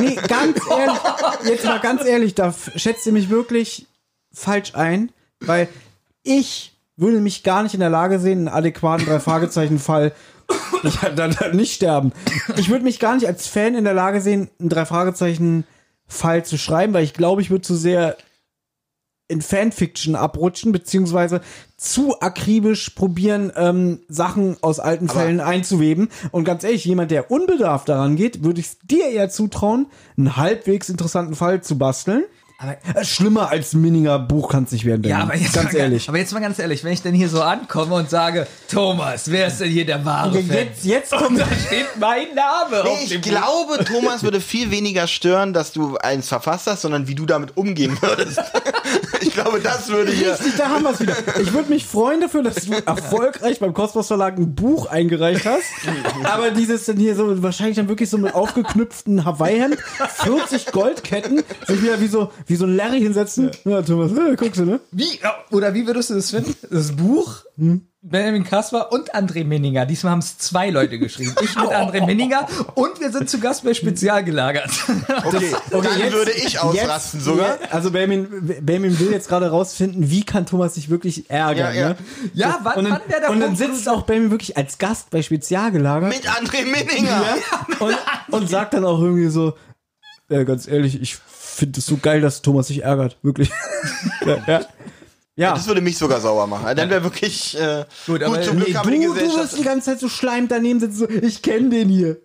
Nee, 0.00 0.16
ganz 0.26 0.58
ehrlich, 0.70 1.00
jetzt 1.44 1.64
mal 1.66 1.80
ganz 1.80 2.04
ehrlich, 2.04 2.34
da 2.34 2.54
schätzt 2.76 3.06
ihr 3.06 3.12
mich 3.12 3.28
wirklich 3.28 3.86
falsch 4.32 4.74
ein, 4.74 5.12
weil 5.40 5.68
ich 6.22 6.72
würde 6.96 7.20
mich 7.20 7.42
gar 7.42 7.62
nicht 7.62 7.74
in 7.74 7.80
der 7.80 7.90
Lage 7.90 8.18
sehen, 8.18 8.38
einen 8.38 8.48
adäquaten 8.48 9.06
Drei-Fragezeichen-Fall 9.06 10.12
ich, 10.82 10.96
dann, 11.14 11.36
dann 11.38 11.56
nicht 11.56 11.74
sterben. 11.74 12.12
Ich 12.56 12.70
würde 12.70 12.84
mich 12.84 12.98
gar 12.98 13.14
nicht 13.14 13.26
als 13.26 13.46
Fan 13.46 13.74
in 13.74 13.84
der 13.84 13.94
Lage 13.94 14.22
sehen, 14.22 14.48
einen 14.58 14.70
Drei-Fragezeichen-Fall 14.70 16.44
zu 16.44 16.56
schreiben, 16.56 16.94
weil 16.94 17.04
ich 17.04 17.12
glaube, 17.12 17.42
ich 17.42 17.50
würde 17.50 17.62
zu 17.62 17.76
sehr 17.76 18.16
in 19.28 19.42
Fanfiction 19.42 20.16
abrutschen, 20.16 20.72
beziehungsweise 20.72 21.42
zu 21.76 22.20
akribisch 22.20 22.90
probieren, 22.90 23.52
ähm, 23.54 24.00
Sachen 24.08 24.56
aus 24.62 24.80
alten 24.80 25.08
Fällen 25.08 25.40
einzuweben. 25.40 26.08
Und 26.32 26.44
ganz 26.44 26.64
ehrlich, 26.64 26.84
jemand, 26.84 27.10
der 27.10 27.30
unbedarft 27.30 27.88
daran 27.88 28.16
geht, 28.16 28.42
würde 28.42 28.60
ich 28.60 28.78
dir 28.80 29.08
eher 29.10 29.28
zutrauen, 29.28 29.86
einen 30.16 30.36
halbwegs 30.36 30.88
interessanten 30.88 31.36
Fall 31.36 31.62
zu 31.62 31.78
basteln. 31.78 32.24
Aber- 32.60 32.76
Äh, 32.94 33.04
Schlimmer 33.04 33.50
als 33.50 33.72
ein 33.72 33.80
Minninger 33.82 34.18
Buch 34.18 34.48
kann 34.50 34.64
es 34.64 34.72
nicht 34.72 34.84
werden. 34.84 35.04
Ja, 35.04 35.18
aber 35.20 35.36
jetzt, 35.36 35.52
ganz 35.54 35.72
mal, 35.72 35.78
ehrlich. 35.78 36.08
aber 36.08 36.18
jetzt 36.18 36.32
mal 36.32 36.40
ganz 36.40 36.58
ehrlich, 36.58 36.82
wenn 36.82 36.92
ich 36.92 37.02
denn 37.02 37.14
hier 37.14 37.28
so 37.28 37.40
ankomme 37.40 37.94
und 37.94 38.10
sage, 38.10 38.48
Thomas, 38.68 39.30
wer 39.30 39.46
ist 39.46 39.60
denn 39.60 39.70
hier 39.70 39.86
der 39.86 40.04
wahre 40.04 40.32
Fan? 40.42 40.50
Jetzt, 40.56 40.84
jetzt 40.84 41.12
kommt 41.12 41.38
da 41.38 41.46
steht 41.46 41.86
mein 42.00 42.34
Name 42.34 42.82
auf 42.82 43.00
Ich 43.04 43.10
dem 43.10 43.20
Buch. 43.20 43.28
glaube, 43.30 43.84
Thomas 43.84 44.24
würde 44.24 44.40
viel 44.40 44.72
weniger 44.72 45.06
stören, 45.06 45.52
dass 45.52 45.70
du 45.72 45.98
eins 45.98 46.26
verfasst 46.28 46.66
hast, 46.66 46.82
sondern 46.82 47.06
wie 47.06 47.14
du 47.14 47.26
damit 47.26 47.56
umgehen 47.56 47.96
würdest. 48.00 48.40
Ich 49.20 49.34
glaube, 49.34 49.60
das 49.60 49.88
würde 49.88 50.10
hier. 50.12 50.32
Richtig, 50.32 50.56
da 50.56 50.68
haben 50.68 50.82
wir 50.84 50.90
es 50.92 51.00
wieder. 51.00 51.14
Ich 51.40 51.52
würde 51.52 51.68
mich 51.70 51.84
freuen 51.84 52.20
dafür, 52.20 52.42
dass 52.42 52.54
du 52.64 52.72
erfolgreich 52.72 53.58
beim 53.60 53.74
Kosmos 53.74 54.06
Verlag 54.06 54.38
ein 54.38 54.54
Buch 54.54 54.86
eingereicht 54.86 55.44
hast. 55.44 55.64
Aber 56.24 56.50
dieses 56.50 56.86
dann 56.86 56.96
hier 56.96 57.14
so, 57.14 57.42
wahrscheinlich 57.42 57.76
dann 57.76 57.88
wirklich 57.88 58.08
so 58.08 58.16
mit 58.16 58.34
aufgeknüpften 58.34 59.24
Hawaii-Hemd, 59.24 59.76
40 60.22 60.66
Goldketten, 60.72 61.42
sich 61.66 61.82
wieder 61.82 62.00
wie 62.00 62.06
so, 62.06 62.30
wie 62.48 62.56
so 62.56 62.64
ein 62.66 62.74
Larry 62.76 63.00
hinsetzen. 63.00 63.50
Ja, 63.64 63.82
Thomas, 63.82 64.10
äh, 64.12 64.34
guckst 64.36 64.58
du, 64.60 64.64
ne? 64.64 64.80
Wie, 64.90 65.20
oder 65.50 65.74
wie 65.74 65.86
würdest 65.86 66.10
du 66.10 66.14
das 66.14 66.30
finden? 66.30 66.54
Das 66.70 66.92
Buch, 66.96 67.44
Benjamin 68.00 68.44
Kaspar 68.44 68.90
und 68.92 69.14
André 69.14 69.44
Minninger. 69.44 69.84
Diesmal 69.84 70.12
haben 70.12 70.20
es 70.20 70.38
zwei 70.38 70.70
Leute 70.70 70.98
geschrieben. 70.98 71.34
Ich 71.42 71.54
mit 71.56 71.64
André 71.70 72.06
Minninger 72.06 72.46
und 72.74 73.00
wir 73.00 73.10
sind 73.12 73.28
zu 73.28 73.38
Gast 73.38 73.64
bei 73.64 73.74
Spezial 73.74 74.24
gelagert. 74.24 74.70
Okay, 75.24 75.52
dann 75.70 75.98
jetzt- 75.98 76.12
würde 76.12 76.30
ich 76.32 76.58
ausrasten 76.60 77.20
sogar. 77.20 77.60
Ja, 77.60 77.68
also 77.70 77.90
Benjamin, 77.90 78.28
Benjamin 78.62 78.98
will 78.98 79.10
jetzt 79.10 79.28
gerade 79.28 79.50
rausfinden, 79.50 80.10
wie 80.10 80.24
kann 80.24 80.46
Thomas 80.46 80.74
sich 80.76 80.88
wirklich 80.88 81.28
ärgern. 81.28 81.74
Ja, 81.74 81.80
ja. 81.80 81.88
Ne? 81.90 81.96
Ja, 82.34 82.60
wann, 82.62 82.76
Und 82.78 82.84
dann, 82.84 82.92
wann 82.92 83.08
wäre 83.10 83.20
der 83.20 83.30
und 83.30 83.40
dann 83.40 83.56
sitzt 83.56 83.88
auch 83.88 84.02
Benjamin 84.02 84.30
wirklich 84.30 84.56
als 84.56 84.78
Gast 84.78 85.10
bei 85.10 85.20
Spezial 85.22 85.70
gelagert. 85.72 86.08
Mit 86.10 86.26
André 86.28 86.64
Minninger. 86.64 87.10
Ja, 87.22 87.76
und, 87.86 87.96
und 88.30 88.48
sagt 88.48 88.72
dann 88.74 88.84
auch 88.84 89.00
irgendwie 89.00 89.28
so, 89.28 89.54
ja, 90.30 90.44
ganz 90.44 90.66
ehrlich, 90.68 91.00
ich 91.00 91.18
finde 91.58 91.80
es 91.80 91.86
so 91.86 91.98
geil, 92.00 92.20
dass 92.20 92.40
Thomas 92.42 92.68
sich 92.68 92.82
ärgert, 92.82 93.18
wirklich. 93.22 93.50
ja, 94.24 94.36
ja. 94.46 94.60
ja. 95.36 95.54
Das 95.54 95.66
würde 95.66 95.80
mich 95.80 95.98
sogar 95.98 96.20
sauer 96.20 96.46
machen. 96.46 96.76
Dann 96.76 96.88
wäre 96.88 97.02
wirklich 97.02 97.58
äh, 97.58 97.84
Gut, 98.06 98.20
gut, 98.20 98.22
aber 98.22 98.40
zum 98.42 98.56
Glück 98.56 98.68
Nee, 98.68 98.74
haben 98.74 98.90
wir 98.90 98.98
die 98.98 99.06
du, 99.06 99.14
du 99.14 99.36
wirst 99.36 99.58
die 99.58 99.62
ganze 99.62 99.90
Zeit 99.90 100.00
so 100.00 100.08
schleimt 100.08 100.50
daneben 100.50 100.80
sitzen, 100.80 100.96
so, 100.96 101.08
ich 101.08 101.42
kenne 101.42 101.70
den 101.70 101.88
hier. 101.88 102.18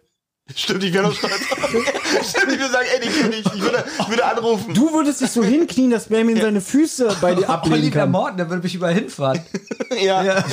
Stimmt, 0.56 0.84
ich 0.84 0.94
wäre 0.94 1.08
noch 1.08 1.16
stolz. 1.16 1.34
Stimmt, 2.30 2.52
ich 2.52 2.60
würde 2.60 2.72
sagen, 2.72 2.86
ey, 2.94 3.00
den 3.00 3.14
kenn 3.14 3.32
ich. 3.32 3.46
Ich 3.46 3.62
würde, 3.62 3.84
ich 4.00 4.10
würde 4.10 4.26
anrufen. 4.26 4.74
Du 4.74 4.94
würdest 4.94 5.22
dich 5.22 5.32
so 5.32 5.42
hinknien, 5.44 5.90
dass 5.90 6.10
Benjamin 6.10 6.40
seine 6.40 6.60
Füße 6.62 7.16
bei 7.22 7.34
dir 7.34 7.50
ablegen 7.50 7.76
Oliver 7.82 8.00
kann. 8.02 8.12
Morten, 8.12 8.38
der 8.38 8.50
würde 8.50 8.62
mich 8.62 8.76
überall 8.76 8.94
hinfahren. 8.94 9.42
Ja. 10.02 10.44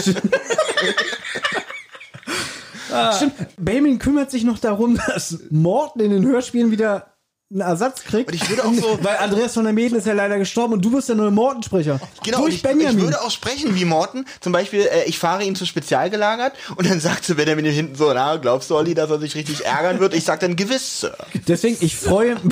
Stimmt, 3.17 3.35
Benjamin 3.57 3.99
kümmert 3.99 4.31
sich 4.31 4.45
noch 4.45 4.59
darum, 4.59 4.99
dass 5.09 5.39
Morten 5.51 6.01
in 6.01 6.11
den 6.11 6.27
Hörspielen 6.27 6.71
wieder 6.71 7.10
einen 7.51 7.61
Ersatz 7.63 8.05
kriegt. 8.05 8.29
Und 8.31 8.35
ich 8.35 8.49
würde 8.49 8.65
auch 8.65 8.73
so- 8.73 8.99
Weil 9.03 9.17
Andreas 9.17 9.55
von 9.55 9.65
der 9.65 9.73
Meden 9.73 9.97
ist 9.97 10.07
ja 10.07 10.13
leider 10.13 10.39
gestorben 10.39 10.75
und 10.75 10.85
du 10.85 10.91
bist 10.93 11.09
der 11.09 11.17
neue 11.17 11.31
Mortensprecher. 11.33 11.99
Genau, 12.25 12.43
Durch 12.43 12.55
ich, 12.57 12.63
Benjamin. 12.63 12.99
ich 12.99 13.03
würde 13.05 13.21
auch 13.23 13.31
sprechen 13.31 13.75
wie 13.75 13.85
Morten. 13.85 14.25
Zum 14.41 14.53
Beispiel, 14.53 14.83
äh, 14.83 15.05
ich 15.07 15.19
fahre 15.19 15.43
ihn 15.43 15.57
zu 15.57 15.67
Spezial 15.67 16.11
gelagert 16.11 16.53
und 16.77 16.89
dann 16.89 17.01
sagt 17.01 17.25
so 17.25 17.35
Benjamin 17.35 17.65
hinten 17.67 17.97
so, 17.97 18.13
na, 18.13 18.37
glaubst 18.37 18.71
du, 18.71 18.77
Olli, 18.77 18.95
dass 18.95 19.11
er 19.11 19.19
sich 19.19 19.35
richtig 19.35 19.65
ärgern 19.67 19.99
wird? 20.01 20.15
Ich 20.15 20.25
sag 20.25 20.41
dann 20.41 20.55
gewiss, 20.57 21.01
Sir. 21.01 21.17
Deswegen, 21.49 21.77
ich 21.81 21.97
freue 21.97 22.37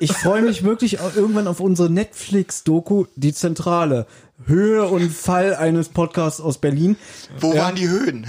Ich 0.00 0.12
freue 0.12 0.40
mich 0.42 0.64
wirklich 0.64 0.98
irgendwann 1.14 1.46
auf 1.48 1.60
unsere 1.60 1.90
Netflix-Doku, 1.90 3.04
die 3.14 3.34
Zentrale. 3.34 4.06
Höhe 4.46 4.84
und 4.88 5.12
Fall 5.12 5.54
eines 5.54 5.88
Podcasts 5.88 6.40
aus 6.40 6.58
Berlin. 6.58 6.96
Wo 7.40 7.54
waren 7.54 7.74
die 7.76 7.88
Höhen? 7.88 8.26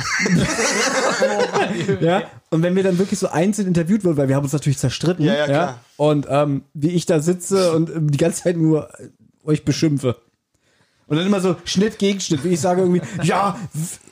Ja. 1.99 2.23
Und 2.49 2.63
wenn 2.63 2.75
wir 2.75 2.83
dann 2.83 2.97
wirklich 2.97 3.19
so 3.19 3.27
einzeln 3.27 3.67
interviewt 3.67 4.03
wurden, 4.03 4.17
weil 4.17 4.27
wir 4.27 4.35
haben 4.35 4.43
uns 4.43 4.53
natürlich 4.53 4.77
zerstritten. 4.77 5.25
Ja, 5.25 5.33
ja, 5.33 5.45
klar. 5.45 5.79
Und 5.97 6.27
ähm, 6.29 6.63
wie 6.73 6.91
ich 6.91 7.05
da 7.05 7.19
sitze 7.19 7.71
und 7.73 7.89
ähm, 7.89 8.11
die 8.11 8.17
ganze 8.17 8.43
Zeit 8.43 8.57
nur 8.57 8.89
äh, 8.99 9.09
euch 9.43 9.65
beschimpfe. 9.65 10.17
Und 11.07 11.17
dann 11.17 11.25
immer 11.25 11.39
so 11.39 11.55
Schnitt 11.65 11.99
gegen 11.99 12.19
Schnitt, 12.19 12.43
wie 12.43 12.49
ich 12.49 12.59
sage 12.59 12.81
irgendwie, 12.81 13.01
ja, 13.23 13.59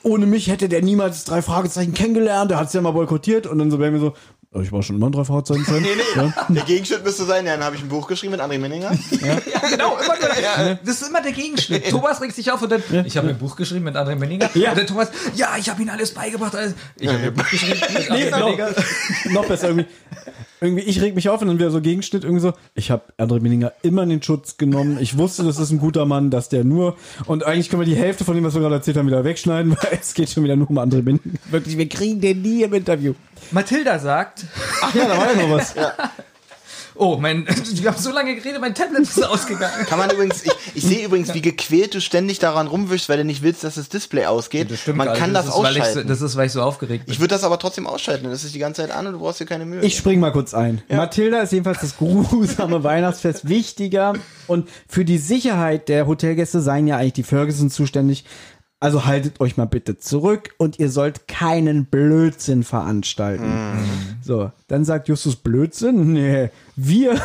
ohne 0.03 0.25
mich 0.25 0.47
hätte 0.49 0.69
der 0.69 0.81
niemals 0.81 1.23
drei 1.23 1.41
Fragezeichen 1.41 1.93
kennengelernt, 1.93 2.51
der 2.51 2.59
hat 2.59 2.67
es 2.67 2.73
ja 2.73 2.81
mal 2.81 2.91
boykottiert 2.91 3.47
und 3.47 3.57
dann 3.59 3.71
so 3.71 3.77
bei 3.77 3.89
mir 3.89 3.99
so, 3.99 4.09
"Oh, 4.11 4.15
ich 4.61 4.71
war 4.71 4.83
schon 4.83 4.97
immer 4.97 5.07
ein 5.07 5.11
drei 5.11 5.23
Fragezeichen-Fan. 5.23 5.81
Nee, 5.83 5.89
nee. 5.95 6.31
Der 6.49 6.63
Gegenschnitt 6.63 7.03
müsste 7.03 7.25
sein, 7.25 7.45
ja, 7.45 7.53
dann 7.53 7.63
habe 7.65 7.75
ich 7.75 7.81
ein 7.81 7.89
Buch 7.89 8.07
geschrieben 8.07 8.31
mit 8.31 8.41
André 8.41 8.59
Menninger. 8.59 8.91
Ja, 9.21 9.39
genau, 9.69 9.97
immer 9.97 10.15
nur, 10.19 10.77
das 10.85 11.01
ist 11.01 11.07
immer 11.07 11.21
der 11.21 11.31
Gegenschnitt. 11.31 11.89
Thomas 11.89 12.21
regt 12.21 12.35
sich 12.35 12.51
auf 12.51 12.61
und 12.61 12.71
dann, 12.71 12.83
ich 13.05 13.17
habe 13.17 13.29
ein 13.29 13.37
Buch 13.37 13.55
geschrieben 13.55 13.85
mit 13.85 13.95
André 13.95 14.15
Menninger. 14.15 14.49
Ja. 14.53 14.71
Und 14.71 14.77
dann 14.79 14.87
Thomas, 14.87 15.09
ja, 15.35 15.55
ich 15.57 15.69
habe 15.69 15.81
ihm 15.81 15.89
alles 15.89 16.13
beigebracht. 16.13 16.55
Alles. 16.55 16.75
Ich 16.99 17.07
habe 17.07 17.19
ein 17.19 17.33
Buch 17.33 17.49
geschrieben 17.49 17.79
mit 17.93 18.09
Nee, 18.09 18.29
André 18.29 18.39
Menninger. 18.39 18.69
noch, 19.25 19.31
noch 19.33 19.45
besser 19.45 19.69
irgendwie. 19.69 19.87
Irgendwie, 20.61 20.83
ich 20.83 21.01
reg 21.01 21.13
mich 21.13 21.27
auf 21.27 21.41
und 21.41 21.49
dann 21.49 21.59
wieder 21.59 21.71
so 21.71 21.81
Gegenschnitt 21.81 22.23
irgendwie 22.23 22.41
so. 22.41 22.53
Ich 22.73 22.89
habe 22.89 23.03
André 23.17 23.41
Minninger 23.41 23.73
immer 23.81 24.03
in 24.03 24.09
den 24.09 24.23
Schutz 24.23 24.55
genommen. 24.55 24.97
Ich 25.01 25.17
wusste, 25.17 25.43
das 25.43 25.59
ist 25.59 25.71
ein 25.71 25.79
guter 25.79 26.05
Mann, 26.05 26.29
dass 26.29 26.47
der 26.47 26.63
nur. 26.63 26.95
Und 27.25 27.43
eigentlich 27.43 27.69
können 27.69 27.81
wir 27.81 27.85
die 27.85 27.97
Hälfte 27.97 28.23
von 28.23 28.35
dem, 28.35 28.45
was 28.45 28.53
wir 28.53 28.61
gerade 28.61 28.75
erzählt 28.75 28.95
haben, 28.95 29.07
wieder 29.07 29.25
wegschneiden, 29.25 29.75
weil 29.81 29.99
es 29.99 30.13
geht 30.13 30.29
schon 30.29 30.45
wieder 30.45 30.55
nur 30.55 30.69
um 30.69 30.77
André 30.79 31.01
Minninger. 31.03 31.19
Wirklich, 31.51 31.77
wir 31.77 31.89
kriegen 31.89 32.21
den 32.21 32.41
nie 32.41 32.63
im 32.63 32.73
Interview. 32.73 33.13
Mathilda 33.51 33.99
sagt, 33.99 34.42
Ach 34.81 34.93
ja, 34.93 35.07
da 35.07 35.17
war 35.17 35.33
ja 35.33 35.41
noch 35.41 35.51
was. 35.55 35.73
oh, 36.95 37.17
mein, 37.17 37.45
wir 37.73 37.89
haben 37.89 38.01
so 38.01 38.11
lange 38.11 38.35
geredet, 38.35 38.61
mein 38.61 38.75
Tablet 38.75 39.01
ist 39.01 39.23
ausgegangen. 39.23 39.85
Kann 39.87 39.99
man 39.99 40.09
übrigens, 40.09 40.43
ich, 40.43 40.51
ich 40.75 40.83
sehe 40.83 41.05
übrigens, 41.05 41.33
wie 41.33 41.41
gequält 41.41 41.95
du 41.95 42.01
ständig 42.01 42.39
daran 42.39 42.67
rumwischst, 42.67 43.09
weil 43.09 43.17
du 43.17 43.25
nicht 43.25 43.41
willst, 43.43 43.63
dass 43.63 43.75
das 43.75 43.89
Display 43.89 44.25
ausgeht. 44.25 44.69
man 44.87 45.07
gar 45.07 45.15
kann 45.15 45.31
nicht. 45.31 45.39
das, 45.39 45.47
ist, 45.47 45.63
weil 45.63 45.71
ich 45.71 45.83
so, 45.83 45.89
ausschalten. 45.89 46.07
das 46.07 46.21
ist, 46.21 46.35
weil 46.35 46.45
ich 46.47 46.51
so 46.51 46.61
aufgeregt 46.61 47.05
bin. 47.05 47.13
ich 47.13 47.19
würde 47.19 47.35
das 47.35 47.43
aber 47.43 47.59
trotzdem 47.59 47.87
ausschalten, 47.87 48.29
das 48.29 48.43
ist 48.43 48.53
die 48.53 48.59
ganze 48.59 48.81
Zeit 48.81 48.91
an 48.91 49.07
und 49.07 49.13
du 49.13 49.19
brauchst 49.19 49.39
dir 49.39 49.45
keine 49.45 49.65
Mühe. 49.65 49.81
Ich 49.81 49.97
spring 49.97 50.19
mal 50.19 50.31
kurz 50.31 50.53
ein. 50.53 50.81
Mathilda 50.89 51.41
ist 51.41 51.51
jedenfalls 51.51 51.81
das 51.81 51.97
grusame 51.97 52.83
Weihnactsfest 52.83 53.47
wichtiger 53.47 54.13
und 54.47 54.69
für 54.87 55.05
die 55.05 55.17
Sicherheit 55.17 55.89
der 55.89 56.07
Hotelgäste 56.07 56.61
seien 56.61 56.87
ja 56.87 56.97
eigentlich 56.97 57.13
die 57.13 57.23
Ferguson 57.23 57.69
zuständig. 57.69 58.25
Also 58.83 59.05
haltet 59.05 59.39
euch 59.39 59.55
mal 59.55 59.63
bitte 59.63 59.97
zurück 59.97 60.55
und 60.57 60.77
ihr 60.77 60.89
sollt 60.89 61.29
keinen 61.29 61.85
Blödsinn 61.85 62.65
veranstalten. 62.65 63.49
So, 64.21 64.51
dann 64.67 64.83
sagt 64.83 65.07
Justus 65.07 65.37
Blödsinn? 65.37 66.11
Nee, 66.11 66.49
wir, 66.75 67.17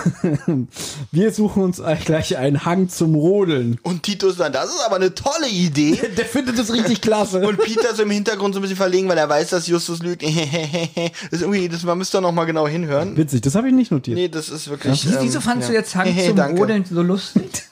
wir 1.11 1.33
suchen 1.33 1.65
uns 1.65 1.83
gleich 2.05 2.37
einen 2.37 2.65
Hang 2.65 2.89
zum 2.89 3.17
Rodeln. 3.17 3.81
und 3.83 4.05
Titus 4.05 4.37
dann, 4.37 4.53
das 4.53 4.67
ist 4.67 4.81
aber 4.87 4.97
eine 4.97 5.17
tolle 5.17 5.49
Idee. 5.49 5.99
Der 6.17 6.27
findet 6.27 6.61
das 6.61 6.73
richtig 6.73 7.01
klasse. 7.01 7.41
Und 7.45 7.59
Peter 7.59 7.91
ist 7.91 7.99
im 7.99 8.11
Hintergrund 8.13 8.55
so 8.55 8.61
ein 8.61 8.63
bisschen 8.63 8.77
verlegen, 8.77 9.09
weil 9.09 9.19
er 9.19 9.29
weiß, 9.29 9.51
dass 9.51 9.67
Justus 9.67 10.01
lügt. 10.01 10.23
das 10.23 10.31
ist 11.33 11.41
irgendwie, 11.41 11.69
das, 11.69 11.83
man 11.83 11.99
müsste 11.99 12.19
doch 12.19 12.23
noch 12.23 12.33
mal 12.33 12.45
genau 12.45 12.69
hinhören. 12.69 13.17
Witzig, 13.17 13.41
das 13.41 13.57
habe 13.57 13.67
ich 13.67 13.75
nicht 13.75 13.91
notiert. 13.91 14.17
Nee, 14.17 14.29
das 14.29 14.49
ist 14.49 14.71
wirklich. 14.71 15.05
Wie- 15.05 15.17
Wieso 15.23 15.39
ähm, 15.39 15.43
fandst 15.43 15.69
ja. 15.69 15.73
du 15.73 15.79
jetzt 15.81 15.97
Hang 15.97 16.17
zum 16.17 16.37
danke. 16.37 16.61
Rodeln 16.61 16.85
so 16.85 17.03
lustig? 17.03 17.68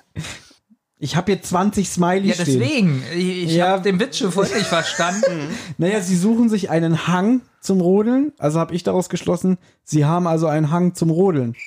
Ich 0.99 1.15
habe 1.15 1.33
hier 1.33 1.43
20 1.43 1.89
Smileys 1.91 2.39
Ja, 2.39 2.45
stehen. 2.45 2.59
deswegen. 2.61 3.03
Ich, 3.15 3.43
ich 3.45 3.53
Ja. 3.55 3.69
habe 3.69 3.83
den 3.83 4.01
Witz 4.01 4.17
schon 4.19 4.33
voll 4.33 4.45
nicht 4.47 4.67
verstanden. 4.67 5.51
Naja, 5.79 6.01
sie 6.01 6.17
suchen 6.17 6.49
sich 6.49 6.71
einen 6.71 7.07
Hang 7.07 7.43
zum 7.61 7.81
Rodeln. 7.83 8.33
Also 8.39 8.59
habe 8.61 8.75
ich 8.75 8.83
daraus 8.83 9.11
geschlossen, 9.11 9.59
sie 9.85 10.07
haben 10.07 10.27
also 10.27 10.47
einen 10.47 10.71
Hang 10.71 10.95
zum 10.95 11.11
Rodeln. 11.11 11.55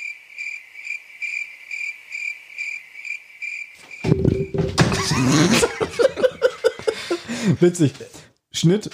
Witzig. 7.59 7.93
Schnitt. 8.51 8.89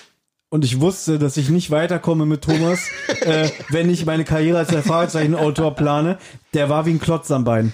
Und 0.49 0.63
ich 0.63 0.79
wusste, 0.79 1.19
dass 1.19 1.37
ich 1.37 1.49
nicht 1.49 1.71
weiterkomme 1.71 2.25
mit 2.25 2.43
Thomas, 2.43 2.79
äh, 3.21 3.49
wenn 3.69 3.89
ich 3.89 4.05
meine 4.05 4.23
Karriere 4.23 4.59
als 4.59 4.69
der 4.69 4.83
Fragezeichen-Autor 4.83 5.75
plane. 5.75 6.17
Der 6.53 6.69
war 6.69 6.85
wie 6.85 6.91
ein 6.91 6.99
Klotz 6.99 7.31
am 7.31 7.43
Bein. 7.43 7.73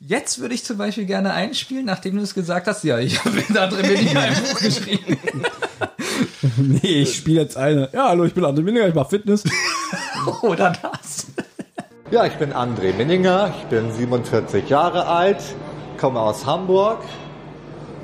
Jetzt 0.00 0.38
würde 0.38 0.54
ich 0.54 0.64
zum 0.64 0.78
Beispiel 0.78 1.06
gerne 1.06 1.32
einspielen, 1.32 1.84
nachdem 1.84 2.16
du 2.16 2.22
es 2.22 2.34
gesagt 2.34 2.68
hast. 2.68 2.84
Ja, 2.84 2.98
ich 2.98 3.24
habe 3.24 3.42
da 3.52 3.66
drin 3.66 3.90
ich 3.92 4.16
ein 4.16 4.34
Buch 4.34 4.60
geschrieben. 4.60 5.18
Nee, 6.56 7.02
ich 7.02 7.16
spiele 7.16 7.42
jetzt 7.42 7.56
eine. 7.56 7.88
Ja, 7.92 8.08
hallo, 8.08 8.24
ich 8.24 8.34
bin 8.34 8.44
André 8.44 8.62
Minninger, 8.62 8.88
ich 8.88 8.94
mache 8.94 9.10
Fitness. 9.10 9.44
Oder 10.42 10.72
das. 10.82 11.26
Ja, 12.10 12.26
ich 12.26 12.32
bin 12.34 12.52
André 12.52 12.94
Minninger, 12.94 13.52
ich 13.58 13.66
bin 13.66 13.92
47 13.92 14.68
Jahre 14.68 15.06
alt, 15.06 15.38
komme 15.98 16.20
aus 16.20 16.46
Hamburg. 16.46 16.98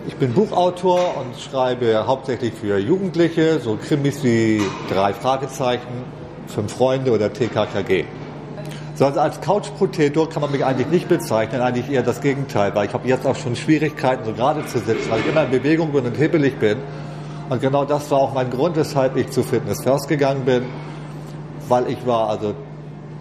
Ich 0.07 0.15
bin 0.17 0.33
Buchautor 0.35 1.17
und 1.17 1.41
schreibe 1.41 2.07
hauptsächlich 2.07 2.53
für 2.55 2.79
Jugendliche, 2.79 3.61
so 3.61 3.77
Krimis 3.77 4.23
wie 4.23 4.63
drei 4.93 5.15
Fragezeichen, 5.15 6.05
fünf 6.47 6.73
Freunde 6.73 7.11
oder 7.13 7.33
TKKG. 7.33 8.05
So 8.97 9.07
also 9.07 9.19
als 9.19 9.41
Couch-Potato 9.41 10.27
kann 10.27 10.41
man 10.41 10.53
mich 10.53 10.65
eigentlich 10.65 10.87
nicht 10.87 11.09
bezeichnen, 11.09 11.61
eigentlich 11.61 11.91
eher 11.91 12.05
das 12.05 12.21
Gegenteil, 12.21 12.73
weil 12.77 12.87
ich 12.87 12.95
habe 12.95 13.09
jetzt 13.09 13.27
auch 13.27 13.35
schon 13.35 13.57
Schwierigkeiten, 13.57 14.25
so 14.25 14.33
gerade 14.33 14.65
zu 14.67 14.79
sitzen, 14.79 15.11
weil 15.11 15.19
ich 15.21 15.27
immer 15.27 15.43
in 15.43 15.51
Bewegung 15.51 15.91
bin 15.91 16.07
und 16.07 16.17
hibbelig 16.17 16.61
bin. 16.61 16.79
Und 17.49 17.61
genau 17.61 17.85
das 17.85 18.09
war 18.13 18.19
auch 18.19 18.35
mein 18.35 18.51
Grund, 18.51 18.77
weshalb 18.77 19.17
ich 19.17 19.31
zu 19.31 19.43
Fitness 19.43 19.83
First 19.83 20.07
gegangen 20.07 20.45
bin, 20.45 20.67
weil 21.69 21.91
ich 21.91 22.07
war 22.07 22.29
also 22.29 22.55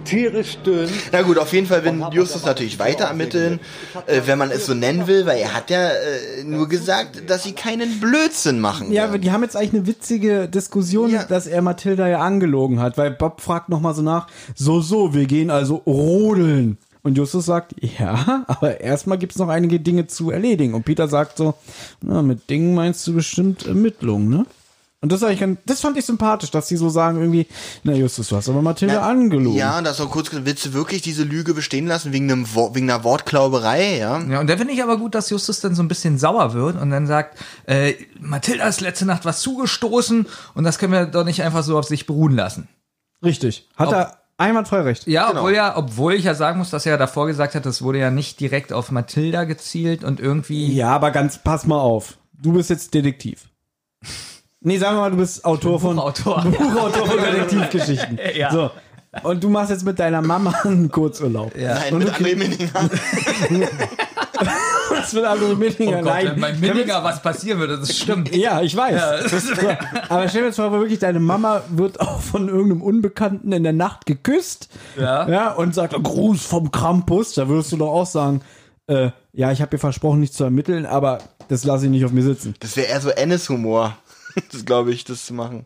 tierisch 0.06 0.58
dünn. 0.66 0.90
Na 1.12 1.22
gut, 1.22 1.38
auf 1.38 1.52
jeden 1.54 1.68
Fall 1.68 1.84
will 1.84 2.02
Justus 2.12 2.46
natürlich 2.46 2.80
weiter 2.80 3.06
ermitteln, 3.06 3.60
äh, 4.08 4.22
wenn 4.26 4.38
man 4.38 4.52
es 4.52 4.66
so 4.66 4.74
nennen 4.74 5.08
will, 5.08 5.26
weil 5.26 5.40
er 5.40 5.54
hat 5.54 5.70
ja 5.70 5.90
äh, 5.90 6.44
nur 6.46 6.68
gesagt, 6.68 7.30
dass 7.30 7.44
sie 7.44 7.54
keinen 7.54 8.00
Blödsinn 8.00 8.60
machen. 8.60 8.92
Ja, 8.92 9.06
aber 9.06 9.18
die 9.18 9.32
haben 9.32 9.44
jetzt 9.44 9.56
eigentlich 9.56 9.74
eine 9.74 9.88
witzige 9.88 10.48
Diskussion, 10.48 11.10
Ja. 11.12 11.24
dass 11.24 11.48
er 11.48 11.62
Mathilda 11.62 12.08
ja 12.08 12.20
angelogen 12.20 12.80
hat, 12.80 12.98
weil 12.98 13.12
Bob 13.12 13.42
fragt 13.42 13.70
nochmal 13.70 13.94
so 13.94 14.02
nach, 14.02 14.28
so, 14.56 14.82
so, 14.82 15.14
wir 15.14 15.26
gehen 15.26 15.50
also 15.50 15.76
rodeln. 15.86 16.78
Und 17.06 17.18
Justus 17.18 17.46
sagt, 17.46 17.76
ja, 18.00 18.46
aber 18.48 18.80
erstmal 18.80 19.18
gibt's 19.18 19.38
noch 19.38 19.50
einige 19.50 19.80
Dinge 19.80 20.08
zu 20.08 20.32
erledigen. 20.32 20.74
Und 20.74 20.86
Peter 20.86 21.08
sagt 21.10 21.38
so, 21.38 21.54
na, 22.02 22.22
mit 22.22 22.50
Dingen 22.50 22.74
meinst 22.76 23.06
du 23.08 23.14
bestimmt 23.14 23.66
Ermittlungen, 23.66 24.30
ne? 24.30 24.46
Und 25.04 25.12
das, 25.12 25.22
ich 25.24 25.44
das 25.66 25.82
fand 25.82 25.98
ich 25.98 26.06
sympathisch, 26.06 26.50
dass 26.50 26.70
sie 26.70 26.78
so 26.78 26.88
sagen 26.88 27.20
irgendwie, 27.20 27.46
na 27.84 27.92
Justus, 27.92 28.30
du 28.30 28.38
hast 28.38 28.48
aber 28.48 28.62
Mathilda 28.62 29.02
angelogen. 29.02 29.58
Ja, 29.58 29.78
und 29.78 29.84
das 29.84 30.00
auch 30.00 30.10
kurz, 30.10 30.30
gesagt, 30.30 30.46
willst 30.46 30.66
du 30.66 30.72
wirklich 30.72 31.02
diese 31.02 31.24
Lüge 31.24 31.54
bestehen 31.54 31.88
lassen 31.88 32.14
wegen, 32.14 32.32
einem, 32.32 32.46
wegen 32.48 32.90
einer 32.90 33.04
Wortklauberei, 33.04 33.98
ja? 33.98 34.22
Ja, 34.24 34.40
und 34.40 34.50
da 34.50 34.56
finde 34.56 34.72
ich 34.72 34.82
aber 34.82 34.96
gut, 34.96 35.14
dass 35.14 35.30
Justus 35.30 35.60
dann 35.60 35.76
so 35.76 35.84
ein 35.84 35.90
bisschen 35.90 36.18
sauer 36.18 36.54
wird 36.54 36.82
und 36.82 36.90
dann 36.90 37.06
sagt, 37.06 37.38
äh, 37.66 37.96
Mathilda 38.22 38.66
ist 38.66 38.80
letzte 38.80 39.06
Nacht 39.06 39.26
was 39.26 39.42
zugestoßen 39.42 40.26
und 40.56 40.64
das 40.64 40.80
können 40.80 40.94
wir 40.94 41.06
doch 41.06 41.26
nicht 41.26 41.44
einfach 41.44 41.64
so 41.64 41.78
auf 41.78 41.86
sich 41.86 42.06
beruhen 42.06 42.38
lassen. 42.38 42.70
Richtig. 43.22 43.68
Hat 43.76 43.90
Ob- 43.90 43.94
er 43.94 44.18
einwandfrei 44.38 44.84
recht. 44.84 45.06
Ja, 45.06 45.28
Genau. 45.28 45.42
obwohl 45.42 45.54
ja, 45.54 45.76
obwohl 45.76 46.14
ich 46.14 46.24
ja 46.24 46.34
sagen 46.34 46.60
muss, 46.60 46.70
dass 46.70 46.86
er 46.86 46.94
ja 46.94 46.98
davor 46.98 47.28
gesagt 47.28 47.56
hat, 47.56 47.66
das 47.66 47.82
wurde 47.82 48.00
ja 48.00 48.10
nicht 48.10 48.40
direkt 48.40 48.72
auf 48.72 48.90
Mathilda 48.90 49.44
gezielt 49.44 50.06
und 50.06 50.22
irgendwie. 50.22 50.74
Ja, 50.74 50.92
aber 50.96 51.12
ganz, 51.12 51.40
pass 51.44 51.66
mal 51.66 51.80
auf. 51.82 52.18
Du 52.42 52.54
bist 52.54 52.70
jetzt 52.70 52.94
Detektiv. 52.94 53.50
Nee, 54.64 54.78
sagen 54.78 54.96
wir 54.96 55.02
mal, 55.02 55.12
du 55.12 55.18
bist 55.18 55.44
Autor 55.44 55.80
von 55.80 55.96
Buchautor. 55.98 56.42
Buchautor 56.58 57.06
von 57.06 57.18
Detektivgeschichten. 57.18 58.20
Ja. 58.36 58.52
So. 58.52 58.72
Und 59.22 59.44
du 59.44 59.50
machst 59.50 59.70
jetzt 59.70 59.86
mit 59.86 60.00
deiner 60.00 60.22
Mama 60.22 60.52
einen 60.64 60.90
Kurzurlaub. 60.90 61.56
Ja. 61.56 61.76
Nein, 61.76 62.00
mit 62.00 62.10
André 62.10 62.36
Minninger. 62.36 62.90
Das 65.04 65.14
wird 65.14 65.26
andere 65.26 65.54
Oh 65.54 65.56
Minninger. 65.56 66.02
Gott, 66.02 66.14
Nein. 66.14 66.26
wenn 66.28 66.42
bei 66.42 66.54
Minninger 66.54 67.04
was 67.04 67.22
passieren 67.22 67.60
würde, 67.60 67.78
das 67.78 67.96
stimmt. 67.96 68.34
Ja, 68.36 68.62
ich 68.62 68.76
weiß. 68.76 68.96
Ja. 68.96 69.18
Das, 69.22 69.46
aber 70.10 70.28
stell 70.30 70.42
dir 70.42 70.48
jetzt 70.48 70.58
mal 70.58 70.70
vor, 70.70 70.80
wirklich, 70.80 71.00
deine 71.00 71.20
Mama 71.20 71.62
wird 71.70 72.00
auch 72.00 72.22
von 72.22 72.48
irgendeinem 72.48 72.82
Unbekannten 72.82 73.52
in 73.52 73.64
der 73.64 73.74
Nacht 73.74 74.06
geküsst. 74.06 74.70
Ja. 75.00 75.30
Ja, 75.30 75.52
und 75.52 75.76
sagt, 75.76 75.94
Gruß 76.02 76.46
vom 76.46 76.72
Krampus. 76.72 77.34
Da 77.34 77.48
würdest 77.48 77.72
du 77.72 77.78
doch 77.78 77.92
auch 77.92 78.06
sagen, 78.06 78.42
äh, 78.88 79.10
ja, 79.34 79.52
ich 79.52 79.62
habe 79.62 79.76
ihr 79.76 79.80
versprochen, 79.80 80.20
nicht 80.20 80.34
zu 80.34 80.44
ermitteln, 80.44 80.86
aber 80.86 81.20
das 81.50 81.64
lasse 81.64 81.86
ich 81.86 81.92
nicht 81.92 82.06
auf 82.06 82.12
mir 82.12 82.24
sitzen. 82.24 82.56
Das 82.60 82.76
wäre 82.78 82.88
eher 82.88 83.02
so 83.02 83.10
Ennis-Humor. 83.10 83.98
Das 84.52 84.66
glaube 84.66 84.92
ich, 84.92 85.04
das 85.04 85.26
zu 85.26 85.34
machen. 85.34 85.66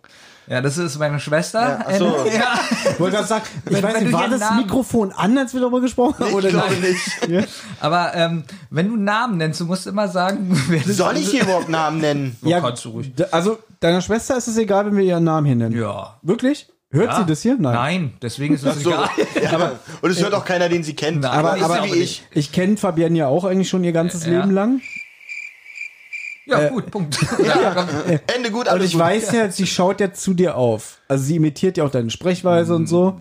Ja, 0.49 0.61
das 0.61 0.77
ist 0.77 0.97
meine 0.97 1.19
Schwester. 1.19 1.85
Ja, 1.89 1.97
so. 1.97 2.05
Ja. 2.33 2.59
Ich 2.93 2.99
wollte 2.99 3.17
gerade 3.17 3.27
sagen, 3.27 3.43
ich 3.65 3.73
Wenn- 3.73 3.83
weiß 3.83 3.93
wenn 3.95 4.03
nicht, 4.05 4.13
war 4.13 4.29
das 4.29 4.39
Namen- 4.39 4.57
Mikrofon 4.63 5.11
an, 5.11 5.37
als 5.37 5.53
wir 5.53 5.59
darüber 5.59 5.81
gesprochen 5.81 6.15
haben? 6.19 6.29
Ich 6.29 6.35
Oder 6.35 6.49
glaube 6.49 6.73
nein? 6.79 7.31
nicht. 7.31 7.49
Aber 7.81 8.13
ähm, 8.15 8.43
wenn 8.69 8.87
du 8.87 8.95
Namen 8.95 9.37
nennst, 9.37 9.59
du 9.59 9.65
musst 9.65 9.87
immer 9.87 10.07
sagen, 10.07 10.49
wer 10.69 10.79
das 10.81 10.95
Soll 10.95 11.17
ich 11.17 11.29
hier 11.31 11.43
überhaupt 11.43 11.67
Namen 11.69 11.99
nennen? 11.99 12.37
Ja, 12.43 12.61
kannst 12.61 12.85
du 12.85 12.89
ruhig. 12.91 13.11
Also, 13.31 13.59
deiner 13.81 14.01
Schwester 14.01 14.37
ist 14.37 14.47
es 14.47 14.57
egal, 14.57 14.85
wenn 14.85 14.95
wir 14.95 15.03
ihren 15.03 15.25
Namen 15.25 15.45
hier 15.47 15.55
nennen. 15.57 15.77
Ja. 15.77 16.17
Wirklich? 16.21 16.67
Hört 16.91 17.11
Ja. 17.11 17.17
sie 17.17 17.25
das 17.25 17.41
hier? 17.41 17.57
Nein. 17.59 17.73
Nein, 17.73 18.13
deswegen 18.21 18.55
ist 18.55 18.63
es 18.65 18.81
So, 18.81 18.91
egal. 18.91 19.09
ja, 19.43 19.71
und 20.01 20.09
es 20.09 20.21
hört 20.21 20.33
auch 20.33 20.45
keiner, 20.45 20.69
den 20.69 20.83
sie 20.83 20.95
kennt. 20.95 21.19
Nein, 21.19 21.31
Aber, 21.31 21.61
aber 21.61 21.85
ja 21.85 21.93
wie 21.93 21.99
ich. 21.99 22.23
ich 22.31 22.53
kenne 22.53 22.77
Fabienne 22.77 23.17
ja 23.17 23.27
auch 23.27 23.43
eigentlich 23.43 23.67
schon 23.67 23.83
ihr 23.83 23.91
ganzes 23.91 24.25
Ja. 24.25 24.31
Leben 24.39 24.51
lang. 24.51 24.79
Ja, 26.47 26.69
gut, 26.69 26.89
Punkt. 26.91 27.17
Ende 28.35 28.51
gut, 28.51 28.61
Und 28.61 28.69
alles 28.69 28.85
ich 28.87 28.91
gut. 28.93 29.01
weiß 29.01 29.31
ja, 29.33 29.51
sie 29.51 29.67
schaut 29.67 29.99
ja 29.99 30.13
zu 30.13 30.33
dir 30.33 30.55
auf. 30.55 30.99
Also 31.07 31.23
sie 31.25 31.35
imitiert 31.35 31.77
ja 31.77 31.83
auch 31.83 31.89
deine 31.91 32.09
Sprechweise 32.09 32.73
und 32.75 32.87
so. 32.87 33.17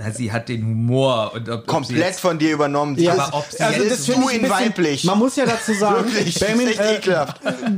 Na, 0.00 0.12
sie 0.12 0.30
hat 0.30 0.48
den 0.48 0.64
Humor 0.64 1.32
und 1.34 1.48
ob, 1.48 1.66
Komplett 1.66 1.98
jetzt, 1.98 2.20
von 2.20 2.38
dir 2.38 2.52
übernommen. 2.52 2.96
Ja, 2.98 3.14
aber 3.14 3.38
ob 3.38 3.46
sie 3.50 3.60
also 3.62 3.82
jetzt- 3.82 4.08
das 4.08 4.16
du 4.16 4.28
in 4.28 4.48
weiblich. 4.48 5.02
Man 5.04 5.18
muss 5.18 5.34
ja 5.36 5.44
dazu 5.44 5.72
sagen, 5.74 6.04
Wirklich, 6.12 6.40
echt 6.40 7.08
äh. 7.08 7.26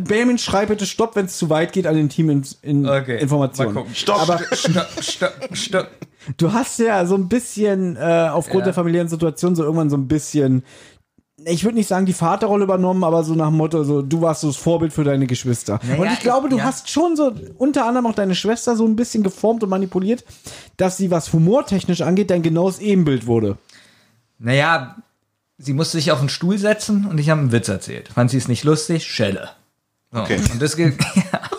Bayman, 0.06 0.36
schreib 0.38 0.68
bitte 0.68 0.84
Stopp, 0.86 1.16
wenn 1.16 1.26
es 1.26 1.38
zu 1.38 1.48
weit 1.48 1.72
geht 1.72 1.86
an 1.86 1.94
den 1.96 2.08
Team 2.10 2.28
in, 2.28 2.44
in 2.62 2.86
Okay, 2.88 3.18
Informationen. 3.20 3.72
mal 3.74 3.80
gucken. 3.80 3.94
Stopp. 3.94 4.20
Aber 4.22 4.38
Stopp, 4.52 4.88
stopp, 5.00 5.32
stopp. 5.56 5.88
du 6.36 6.52
hast 6.52 6.78
ja 6.78 7.06
so 7.06 7.14
ein 7.14 7.28
bisschen 7.28 7.96
äh, 7.96 8.28
aufgrund 8.30 8.60
Ja. 8.60 8.64
der 8.66 8.74
familiären 8.74 9.08
Situation 9.08 9.56
so 9.56 9.62
irgendwann 9.62 9.88
so 9.88 9.96
ein 9.96 10.06
bisschen, 10.06 10.62
ich 11.44 11.64
würde 11.64 11.76
nicht 11.76 11.88
sagen 11.88 12.06
die 12.06 12.12
Vaterrolle 12.12 12.64
übernommen, 12.64 13.04
aber 13.04 13.24
so 13.24 13.34
nach 13.34 13.48
dem 13.48 13.56
Motto, 13.56 13.84
so 13.84 14.02
du 14.02 14.20
warst 14.20 14.42
so 14.42 14.48
das 14.48 14.56
Vorbild 14.56 14.92
für 14.92 15.04
deine 15.04 15.26
Geschwister. 15.26 15.80
Naja, 15.82 16.00
und 16.00 16.12
ich 16.12 16.20
glaube, 16.20 16.48
du 16.48 16.58
ja. 16.58 16.64
hast 16.64 16.90
schon 16.90 17.16
so 17.16 17.32
unter 17.58 17.86
anderem 17.86 18.06
auch 18.06 18.14
deine 18.14 18.34
Schwester 18.34 18.76
so 18.76 18.86
ein 18.86 18.96
bisschen 18.96 19.22
geformt 19.22 19.62
und 19.62 19.70
manipuliert, 19.70 20.24
dass 20.76 20.96
sie, 20.96 21.10
was 21.10 21.32
humortechnisch 21.32 22.02
angeht, 22.02 22.30
dein 22.30 22.42
genaues 22.42 22.78
Ebenbild 22.78 23.26
wurde. 23.26 23.56
Naja, 24.38 24.96
sie 25.58 25.72
musste 25.72 25.98
sich 25.98 26.12
auf 26.12 26.20
den 26.20 26.28
Stuhl 26.28 26.58
setzen 26.58 27.06
und 27.06 27.18
ich 27.18 27.30
habe 27.30 27.40
einen 27.40 27.52
Witz 27.52 27.68
erzählt. 27.68 28.08
Fand 28.08 28.30
sie 28.30 28.38
es 28.38 28.48
nicht 28.48 28.64
lustig? 28.64 29.06
Schelle. 29.06 29.50
So. 30.12 30.20
Okay. 30.20 30.40
Und 30.52 30.60
das 30.60 30.76
ging, 30.76 30.98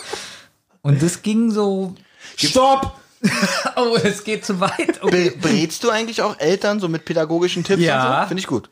und 0.82 1.02
das 1.02 1.22
ging 1.22 1.52
so, 1.52 1.96
Stopp! 2.36 2.94
oh, 3.76 3.98
es 4.04 4.24
geht 4.24 4.46
zu 4.46 4.60
weit. 4.60 5.02
Okay. 5.02 5.32
berätst 5.40 5.84
du 5.84 5.92
eigentlich 5.92 6.24
auch 6.24 6.40
Eltern 6.40 6.80
so 6.80 6.88
mit 6.88 7.06
pädagogischen 7.06 7.64
Tipps 7.64 7.84
Ja. 7.84 8.16
und 8.18 8.22
so? 8.24 8.28
Finde 8.30 8.42
ich 8.42 8.48
gut. 8.48 8.70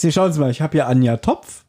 Sie 0.00 0.12
schauen 0.12 0.32
Sie 0.32 0.38
mal, 0.40 0.50
ich 0.50 0.60
habe 0.60 0.72
hier 0.72 0.86
Anja 0.86 1.16
Topf. 1.16 1.64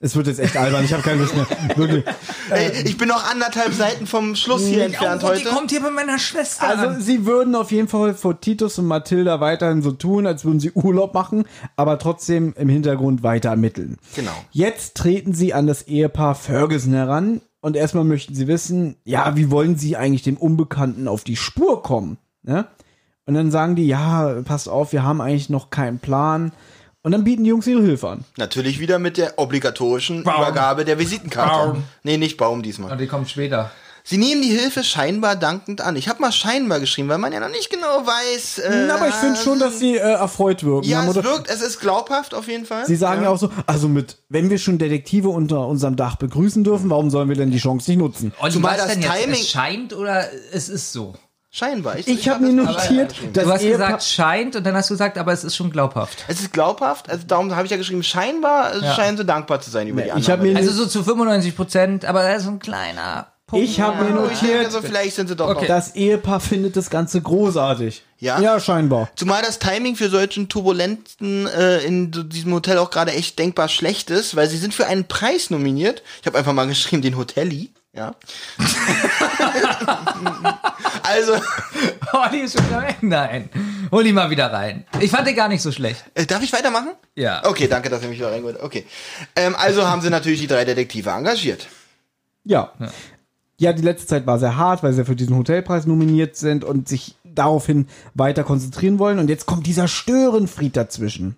Es 0.00 0.16
wird 0.16 0.26
jetzt 0.26 0.38
echt 0.38 0.56
albern, 0.56 0.84
ich 0.84 0.92
habe 0.92 1.02
keine 1.02 1.22
Lust 1.22 1.34
mehr. 1.34 1.46
Wirklich. 1.76 2.04
Ey, 2.50 2.82
ich 2.84 2.98
bin 2.98 3.08
noch 3.08 3.30
anderthalb 3.30 3.72
Seiten 3.72 4.06
vom 4.06 4.34
Schluss 4.34 4.66
hier 4.66 4.84
entfernt 4.84 5.22
oh, 5.24 5.28
die 5.28 5.40
heute. 5.40 5.48
kommt 5.48 5.70
hier 5.70 5.80
bei 5.80 5.90
meiner 5.90 6.18
Schwester 6.18 6.68
Also 6.68 6.88
an. 6.88 7.00
sie 7.00 7.24
würden 7.24 7.54
auf 7.54 7.72
jeden 7.72 7.88
Fall 7.88 8.12
vor 8.12 8.38
Titus 8.38 8.78
und 8.78 8.86
Mathilda 8.86 9.40
weiterhin 9.40 9.80
so 9.80 9.92
tun, 9.92 10.26
als 10.26 10.44
würden 10.44 10.60
sie 10.60 10.72
Urlaub 10.72 11.14
machen, 11.14 11.44
aber 11.76 11.98
trotzdem 11.98 12.52
im 12.58 12.68
Hintergrund 12.68 13.22
weiter 13.22 13.50
ermitteln. 13.50 13.96
Genau. 14.14 14.32
Jetzt 14.50 14.96
treten 14.96 15.32
sie 15.32 15.54
an 15.54 15.66
das 15.66 15.82
Ehepaar 15.82 16.34
Ferguson 16.34 16.92
heran 16.92 17.40
und 17.62 17.74
erstmal 17.74 18.04
möchten 18.04 18.34
sie 18.34 18.46
wissen, 18.46 18.96
ja, 19.04 19.36
wie 19.36 19.50
wollen 19.50 19.78
sie 19.78 19.96
eigentlich 19.96 20.22
dem 20.22 20.36
Unbekannten 20.36 21.08
auf 21.08 21.24
die 21.24 21.36
Spur 21.36 21.82
kommen? 21.82 22.18
Ne? 22.42 22.66
Und 23.24 23.34
dann 23.34 23.50
sagen 23.50 23.74
die, 23.74 23.86
ja, 23.86 24.42
passt 24.44 24.68
auf, 24.68 24.92
wir 24.92 25.02
haben 25.02 25.22
eigentlich 25.22 25.48
noch 25.48 25.70
keinen 25.70 25.98
Plan. 25.98 26.52
Und 27.04 27.12
dann 27.12 27.22
bieten 27.22 27.44
die 27.44 27.50
Jungs 27.50 27.66
ihre 27.66 27.82
Hilfe 27.82 28.08
an. 28.08 28.24
Natürlich 28.38 28.80
wieder 28.80 28.98
mit 28.98 29.18
der 29.18 29.38
obligatorischen 29.38 30.24
Baum. 30.24 30.36
Übergabe 30.40 30.86
der 30.86 30.98
Visitenkarte. 30.98 31.72
Baum. 31.72 31.84
Nee, 32.02 32.16
nicht 32.16 32.38
Baum 32.38 32.62
diesmal. 32.62 32.90
Und 32.92 32.98
die 32.98 33.06
kommt 33.06 33.28
später. 33.28 33.70
Sie 34.06 34.16
nehmen 34.16 34.40
die 34.40 34.48
Hilfe 34.48 34.82
scheinbar 34.84 35.36
dankend 35.36 35.82
an. 35.82 35.96
Ich 35.96 36.08
habe 36.08 36.20
mal 36.22 36.32
scheinbar 36.32 36.80
geschrieben, 36.80 37.08
weil 37.10 37.18
man 37.18 37.32
ja 37.32 37.40
noch 37.40 37.50
nicht 37.50 37.68
genau 37.70 38.06
weiß. 38.06 38.58
Äh, 38.58 38.88
aber 38.90 39.08
ich 39.08 39.14
finde 39.14 39.38
schon, 39.38 39.58
dass 39.58 39.78
sie 39.78 39.96
äh, 39.96 40.00
erfreut 40.00 40.62
wirken. 40.64 40.86
Ja, 40.88 40.98
Haben 41.02 41.08
es 41.08 41.14
wirkt, 41.16 41.50
es 41.50 41.60
ist 41.62 41.78
glaubhaft 41.80 42.34
auf 42.34 42.48
jeden 42.48 42.64
Fall. 42.66 42.86
Sie 42.86 42.96
sagen 42.96 43.22
ja. 43.22 43.28
auch 43.30 43.38
so, 43.38 43.50
also 43.66 43.86
mit, 43.88 44.16
wenn 44.30 44.48
wir 44.50 44.58
schon 44.58 44.76
Detektive 44.78 45.28
unter 45.28 45.66
unserem 45.66 45.96
Dach 45.96 46.16
begrüßen 46.16 46.64
dürfen, 46.64 46.88
warum 46.90 47.08
sollen 47.10 47.28
wir 47.28 47.36
denn 47.36 47.50
die 47.50 47.58
Chance 47.58 47.90
nicht 47.90 47.98
nutzen? 47.98 48.32
Olli, 48.40 48.52
Zumal 48.52 48.72
was 48.78 48.84
das 48.84 48.92
denn 48.92 49.02
jetzt? 49.02 49.12
Timing- 49.12 49.40
Es 49.40 49.48
scheint 49.50 49.92
oder 49.94 50.24
es 50.52 50.68
ist 50.70 50.92
so? 50.92 51.14
Scheinbar. 51.56 51.98
Ich 52.04 52.28
habe 52.28 52.44
mir 52.44 52.52
notiert, 52.52 53.14
dass 53.32 53.44
Du 53.44 53.50
hast 53.52 53.62
Ehepaar- 53.62 53.86
gesagt, 53.86 54.02
scheint 54.02 54.56
und 54.56 54.66
dann 54.66 54.74
hast 54.74 54.90
du 54.90 54.94
gesagt, 54.94 55.16
aber 55.18 55.32
es 55.32 55.44
ist 55.44 55.54
schon 55.54 55.70
glaubhaft. 55.70 56.24
Es 56.26 56.40
ist 56.40 56.52
glaubhaft, 56.52 57.08
also 57.08 57.24
darum 57.28 57.54
habe 57.54 57.64
ich 57.64 57.70
ja 57.70 57.76
geschrieben, 57.76 58.02
scheinbar 58.02 58.76
Ja. 58.82 58.92
scheinen 58.94 59.16
sie 59.16 59.24
dankbar 59.24 59.60
zu 59.60 59.70
sein 59.70 59.86
über 59.86 60.02
die 60.02 60.08
ich 60.08 60.14
habe 60.30 60.42
Annahme. 60.42 60.50
mir, 60.54 60.56
Also 60.56 60.72
so 60.72 60.86
zu 60.86 61.04
95 61.04 61.54
Prozent, 61.54 62.04
aber 62.06 62.24
da 62.24 62.32
ist 62.34 62.42
so 62.42 62.50
ein 62.50 62.58
kleiner 62.58 63.28
Punkt. 63.46 63.64
ich 63.68 63.80
habe 63.80 64.02
mir 64.02 64.08
ich 64.08 64.14
notiert, 64.42 64.72
so 64.72 64.82
vielleicht 64.82 65.14
sind 65.14 65.28
sie 65.28 65.36
doch 65.36 65.48
Okay. 65.50 65.68
das 65.68 65.94
Ehepaar 65.94 66.40
findet 66.40 66.76
das 66.76 66.90
Ganze 66.90 67.20
großartig. 67.22 68.02
Ja? 68.18 68.40
Ja, 68.40 68.58
scheinbar. 68.58 69.10
Zumal 69.14 69.42
das 69.42 69.60
Timing 69.60 69.94
für 69.94 70.08
solchen 70.08 70.48
Turbulenten 70.48 71.46
äh, 71.46 71.78
in 71.84 72.10
diesem 72.30 72.52
Hotel 72.52 72.78
auch 72.78 72.90
gerade 72.90 73.12
echt 73.12 73.38
denkbar 73.38 73.68
schlecht 73.68 74.10
ist, 74.10 74.34
weil 74.34 74.48
sie 74.48 74.56
sind 74.56 74.74
für 74.74 74.88
einen 74.88 75.06
Preis 75.06 75.50
nominiert. 75.50 76.02
Ich 76.20 76.26
habe 76.26 76.36
einfach 76.36 76.52
mal 76.52 76.66
geschrieben, 76.66 77.00
den 77.02 77.16
Hotelli. 77.16 77.70
Ja. 77.92 78.16
also, 81.14 81.32
Olli 82.12 82.40
ist 82.40 82.58
schon 82.58 82.68
wieder 82.68 82.82
weg. 82.82 82.96
Nein. 83.02 83.48
Hol 83.90 84.06
ihn 84.06 84.14
mal 84.14 84.30
wieder 84.30 84.52
rein. 84.52 84.84
Ich 85.00 85.10
fand 85.10 85.26
den 85.26 85.36
gar 85.36 85.48
nicht 85.48 85.62
so 85.62 85.70
schlecht. 85.70 86.04
äh, 86.14 86.26
darf 86.26 86.42
ich 86.42 86.52
weitermachen? 86.52 86.90
Ja. 87.14 87.42
Okay, 87.44 87.68
danke, 87.68 87.88
dass 87.88 88.02
ihr 88.02 88.08
mich 88.08 88.18
wieder 88.18 88.32
reingeholt 88.32 88.56
habt. 88.56 88.64
Okay. 88.64 88.84
Ähm, 89.36 89.54
also 89.56 89.86
haben 89.86 90.02
sie 90.02 90.10
natürlich 90.10 90.40
die 90.40 90.46
drei 90.46 90.64
Detektive 90.64 91.10
engagiert. 91.10 91.68
Ja. 92.44 92.72
ja. 93.58 93.72
die 93.72 93.82
letzte 93.82 94.06
Zeit 94.06 94.26
war 94.26 94.38
sehr 94.38 94.56
hart, 94.56 94.82
weil 94.82 94.92
sie 94.92 95.04
für 95.04 95.16
diesen 95.16 95.36
Hotelpreis 95.36 95.86
nominiert 95.86 96.36
sind 96.36 96.64
und 96.64 96.88
sich 96.88 97.16
daraufhin 97.24 97.86
weiter 98.14 98.44
konzentrieren 98.44 98.98
wollen. 98.98 99.18
Und 99.18 99.28
jetzt 99.28 99.46
kommt 99.46 99.66
dieser 99.66 99.88
Störenfried 99.88 100.76
dazwischen. 100.76 101.36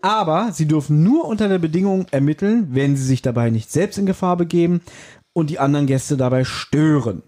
Aber 0.00 0.50
sie 0.52 0.66
dürfen 0.66 1.02
nur 1.04 1.26
unter 1.26 1.48
der 1.48 1.58
Bedingung 1.58 2.06
ermitteln, 2.10 2.68
wenn 2.70 2.96
sie 2.96 3.04
sich 3.04 3.22
dabei 3.22 3.50
nicht 3.50 3.70
selbst 3.70 3.98
in 3.98 4.06
Gefahr 4.06 4.36
begeben 4.36 4.80
und 5.32 5.50
die 5.50 5.58
anderen 5.60 5.86
Gäste 5.86 6.16
dabei 6.16 6.44
stören. 6.44 7.22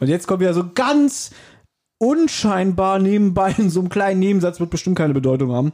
Und 0.00 0.08
jetzt 0.08 0.26
kommt 0.26 0.40
wieder 0.40 0.54
so 0.54 0.64
ganz 0.74 1.30
unscheinbar 1.98 2.98
nebenbei 2.98 3.54
in 3.58 3.68
so 3.70 3.80
einem 3.80 3.88
kleinen 3.90 4.20
Nebensatz, 4.20 4.58
wird 4.60 4.70
bestimmt 4.70 4.96
keine 4.96 5.12
Bedeutung 5.14 5.52
haben, 5.52 5.72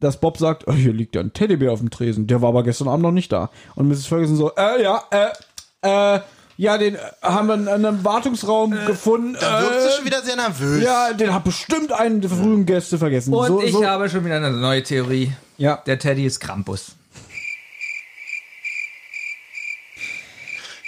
dass 0.00 0.18
Bob 0.20 0.38
sagt, 0.38 0.66
oh, 0.66 0.72
hier 0.72 0.92
liegt 0.94 1.14
ja 1.14 1.20
ein 1.20 1.32
Teddybär 1.34 1.72
auf 1.72 1.80
dem 1.80 1.90
Tresen, 1.90 2.26
der 2.26 2.40
war 2.40 2.48
aber 2.50 2.62
gestern 2.62 2.88
Abend 2.88 3.02
noch 3.02 3.12
nicht 3.12 3.30
da. 3.32 3.50
Und 3.74 3.88
Mrs. 3.88 4.06
Ferguson 4.06 4.36
so, 4.36 4.52
äh, 4.56 4.82
ja, 4.82 5.02
äh, 5.10 6.16
äh, 6.16 6.20
ja, 6.56 6.78
den 6.78 6.94
äh, 6.94 6.98
haben 7.22 7.48
wir 7.48 7.54
in 7.54 7.68
einem 7.68 8.02
Wartungsraum 8.04 8.70
gefunden. 8.86 9.36
Da 9.38 9.62
wirkt 9.62 9.80
sie 9.82 9.88
Äh, 9.88 9.92
schon 9.92 10.04
wieder 10.06 10.22
sehr 10.22 10.36
nervös. 10.36 10.82
ja, 10.82 11.12
den 11.12 11.32
hat 11.34 11.44
bestimmt 11.44 11.92
einen 11.92 12.20
der 12.20 12.30
frühen 12.30 12.64
Gäste 12.66 12.96
vergessen. 12.98 13.34
Und 13.34 13.46
so, 13.46 13.62
ich 13.62 13.72
so, 13.72 13.84
habe 13.86 14.08
schon 14.08 14.24
wieder 14.24 14.36
eine 14.36 14.50
neue 14.50 14.82
Theorie. 14.82 15.32
ja. 15.58 15.82
Der 15.86 15.98
Teddy 15.98 16.24
ist 16.26 16.40
Krampus. 16.40 16.92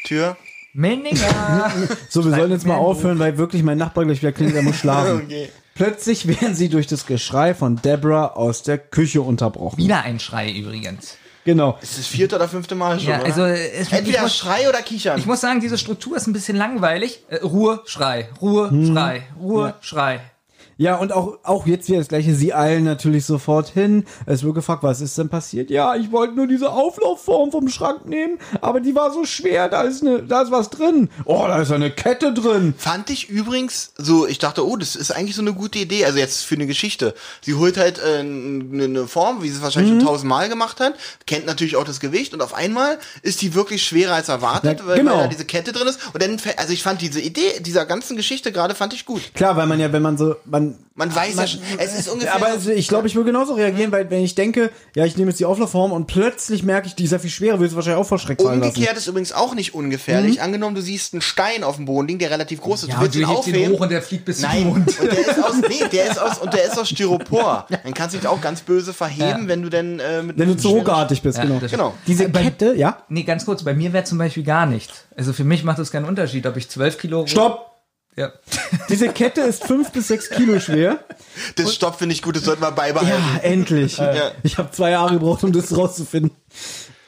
Tür. 0.05 0.37
Menninger. 0.73 1.71
So, 2.09 2.25
wir 2.25 2.31
sollen 2.31 2.51
jetzt 2.51 2.67
mal 2.67 2.77
aufhören, 2.77 3.19
weil 3.19 3.37
wirklich 3.39 3.63
mein 3.63 3.79
Nachbar 3.79 4.05
gleich 4.05 4.21
wieder 4.23 4.33
klingelt, 4.33 4.57
er 4.57 4.63
muss 4.63 4.77
schlafen. 4.77 5.23
Okay. 5.25 5.49
Plötzlich 5.75 6.27
werden 6.27 6.55
sie 6.55 6.69
durch 6.69 6.87
das 6.87 7.07
Geschrei 7.07 7.55
von 7.55 7.77
Deborah 7.77 8.35
aus 8.35 8.63
der 8.63 8.77
Küche 8.77 9.23
unterbrochen. 9.23 9.79
wieder 9.79 10.03
ein 10.03 10.21
Schrei 10.21 10.51
übrigens. 10.51 11.17
Genau. 11.45 11.79
Ist 11.81 11.99
das 11.99 12.07
vierte 12.07 12.37
oder 12.37 12.49
fünfte 12.49 12.75
Mal 12.75 13.01
schon. 13.01 13.09
Ja, 13.09 13.17
oder? 13.21 13.25
also 13.25 13.45
es, 13.45 13.87
ich, 13.89 13.93
Entweder 13.93 14.23
muss, 14.23 14.37
Schrei 14.37 14.69
oder 14.69 14.83
Kichern. 14.83 15.19
ich 15.19 15.25
muss 15.25 15.41
sagen, 15.41 15.61
diese 15.61 15.79
Struktur 15.79 16.17
ist 16.19 16.27
ein 16.27 16.35
bisschen 16.35 16.57
langweilig. 16.57 17.23
Äh, 17.29 17.37
Ruhe, 17.37 17.81
Schrei, 17.87 18.29
Ruhe, 18.43 18.69
Schrei, 18.87 19.23
Ruhe, 19.41 19.75
Schrei. 19.81 20.21
Ja, 20.81 20.97
und 20.97 21.13
auch, 21.13 21.37
auch 21.43 21.67
jetzt 21.67 21.89
wieder 21.89 21.99
das 21.99 22.09
gleiche. 22.09 22.35
Sie 22.35 22.55
eilen 22.55 22.85
natürlich 22.85 23.27
sofort 23.27 23.69
hin. 23.69 24.07
Es 24.25 24.43
wird 24.43 24.55
gefragt, 24.55 24.83
was 24.83 25.03
ist 25.03 25.19
denn 25.19 25.29
passiert? 25.29 25.69
Ja, 25.69 25.95
ich 25.95 26.11
wollte 26.11 26.35
nur 26.35 26.47
diese 26.47 26.73
Auflaufform 26.73 27.51
vom 27.53 27.69
Schrank 27.69 28.07
nehmen, 28.07 28.39
aber 28.63 28.81
die 28.81 28.95
war 28.95 29.13
so 29.13 29.27
schwer. 29.27 29.69
Da 29.69 29.83
ist, 29.83 30.01
eine, 30.01 30.23
da 30.23 30.41
ist 30.41 30.51
was 30.51 30.71
drin. 30.71 31.11
Oh, 31.27 31.45
da 31.47 31.61
ist 31.61 31.71
eine 31.71 31.91
Kette 31.91 32.33
drin. 32.33 32.73
Fand 32.79 33.11
ich 33.11 33.29
übrigens 33.29 33.93
so, 33.99 34.27
ich 34.27 34.39
dachte, 34.39 34.67
oh, 34.67 34.75
das 34.79 34.97
ist 34.97 35.11
eigentlich 35.11 35.37
so 35.37 35.43
eine 35.43 35.53
gute 35.53 35.79
Idee, 35.79 36.07
also 36.07 36.19
jetzt 36.19 36.47
für 36.47 36.55
eine 36.55 36.67
Geschichte. 36.67 37.13
Sie 37.43 37.53
holt 37.57 37.77
halt 37.77 37.99
äh, 37.99 38.21
eine 38.21 39.07
Form, 39.07 39.43
wie 39.43 39.51
sie 39.51 39.57
es 39.57 39.63
wahrscheinlich 39.63 39.93
Mhm. 39.93 39.99
schon 40.01 40.09
tausendmal 40.09 40.49
gemacht 40.49 40.81
hat, 40.81 40.95
kennt 41.27 41.45
natürlich 41.45 41.77
auch 41.77 41.85
das 41.85 42.01
Gewicht 42.01 42.33
und 42.33 42.41
auf 42.41 42.55
einmal 42.55 42.99
ist 43.21 43.43
die 43.43 43.55
wirklich 43.55 43.83
schwerer 43.83 44.15
als 44.15 44.31
erwartet, 44.31 44.81
Ja, 44.81 44.87
weil, 44.87 44.97
genau. 44.97 45.13
weil 45.17 45.23
da 45.25 45.27
diese 45.29 45.45
Kette 45.45 45.73
drin 45.73 45.89
ist. 45.89 46.01
Und 46.15 46.23
dann, 46.23 46.39
also 46.57 46.73
ich 46.73 46.83
fand 46.83 47.03
diese 47.03 47.21
Idee 47.21 47.61
dieser 47.61 47.85
ganzen 47.85 48.17
Geschichte 48.17 48.51
gerade, 48.51 48.75
fand 48.75 48.95
ich 48.95 49.05
gut. 49.05 49.21
Klar, 49.35 49.57
weil 49.59 49.67
man 49.67 49.79
ja, 49.79 49.93
wenn 49.93 50.01
man 50.01 50.17
so, 50.17 50.37
man, 50.47 50.70
Man 50.95 51.15
weiß 51.15 51.37
ja 51.37 51.47
schon, 51.47 51.61
es 51.79 51.99
ist 51.99 52.09
ungefähr... 52.09 52.35
aber 52.35 52.49
ich 52.75 52.89
glaube, 52.89 53.07
ich 53.07 53.15
würde 53.17 53.31
genauso 53.33 53.55
reagieren, 53.55 53.91
weil 53.93 54.11
wenn 54.11 54.23
ich 54.23 54.35
denke, 54.35 54.71
ja, 54.95 55.05
ich 55.07 55.17
nehme 55.17 55.31
jetzt 55.31 55.41
die 55.41 55.47
Auflaufform 55.47 55.93
und 55.93 56.07
plötzlich 56.07 56.63
merke 56.63 56.89
ich, 56.89 56.95
die 56.95 57.05
ist 57.05 57.13
ja 57.13 57.19
viel 57.19 57.31
schwerer, 57.31 57.55
würde 57.59 57.67
es 57.71 57.75
wahrscheinlich 57.75 58.01
auch 58.03 58.07
vor 58.07 58.19
Schreck 58.19 58.41
fallen 58.43 58.61
lassen. 58.61 58.75
Umgekehrt 58.75 58.99
ist 58.99 59.07
übrigens 59.07 59.33
auch 59.33 59.55
nicht 59.55 59.75
ungefährlich. 59.75 60.37
Mhm. 60.37 60.43
Angenommen, 60.43 60.75
du 60.75 60.83
siehst 60.83 61.15
einen 61.15 61.23
Stein 61.23 61.65
auf 61.65 61.77
dem 61.77 61.87
Boden 61.87 62.07
liegen, 62.09 62.19
der 62.19 62.31
relativ 62.31 62.61
groß 62.61 62.83
ist. 62.83 62.89
Ja, 62.91 62.97
du 62.97 63.01
willst 63.03 63.15
du 63.15 63.19
ihn 63.21 63.25
aufheben. 63.25 63.73
hoch 63.73 63.81
und 63.81 63.91
der 63.91 64.03
fliegt 64.03 64.25
bis 64.27 64.41
zum 64.41 64.51
Nein, 64.51 64.65
Mond. 64.65 65.01
und 65.01 65.11
der 65.13 65.19
ist 65.21 65.43
aus, 65.45 65.55
nee, 65.69 65.85
der 65.91 66.11
ist 66.11 66.19
aus, 66.21 66.39
und 66.39 66.53
der 66.53 66.65
ist 66.65 66.79
aus 66.79 66.89
Styropor. 66.91 67.67
Dann 67.83 67.95
kannst 67.95 68.15
du 68.15 68.19
dich 68.19 68.29
auch 68.29 68.41
ganz 68.41 68.61
böse 68.61 68.93
verheben, 68.93 69.43
Ja. 69.43 69.49
wenn 69.49 69.63
du 69.63 69.71
denn 69.71 70.01
äh, 70.01 70.23
mit 70.23 70.39
Wenn 70.39 70.49
du 70.49 70.57
zu 70.57 70.69
ruckartig 70.69 71.23
bist, 71.23 71.39
Ja, 71.39 71.45
genau. 71.45 71.61
Genau. 71.61 71.95
Diese 72.07 72.29
Beim- 72.29 72.45
Kette, 72.45 72.75
ja? 72.77 72.99
Nee, 73.09 73.23
ganz 73.23 73.45
kurz, 73.47 73.63
bei 73.63 73.73
mir 73.75 73.93
wäre 73.93 74.05
zum 74.05 74.19
Beispiel 74.19 74.43
gar 74.45 74.67
nicht. 74.67 74.91
Also 75.17 75.33
für 75.33 75.45
mich 75.45 75.65
macht 75.65 75.79
das 75.79 75.91
keinen 75.91 76.05
Unterschied, 76.05 76.47
ob 76.47 76.57
ich 76.57 76.69
12 76.69 76.99
Kilo... 76.99 77.27
Stopp! 77.27 77.70
Ja. 78.17 78.33
Diese 78.89 79.09
Kette 79.09 79.41
ist 79.43 79.65
fünf 79.65 79.93
bis 79.93 80.09
sechs 80.09 80.31
Kilo 80.31 80.59
schwer. 80.61 80.99
Das 81.57 81.75
Stopp 81.75 81.97
finde 81.99 82.15
ich 82.15 82.23
gut, 82.23 82.37
das 82.37 82.45
sollten 82.45 82.63
wir 82.63 82.73
beibehalten. 82.73 83.11
Ja, 83.35 83.41
endlich. 83.43 84.01
Ich 84.43 84.59
habe 84.59 84.71
zwei 84.73 84.91
Jahre 84.91 85.15
gebraucht, 85.15 85.45
um 85.45 85.53
das 85.53 85.77
rauszufinden. 85.77 86.33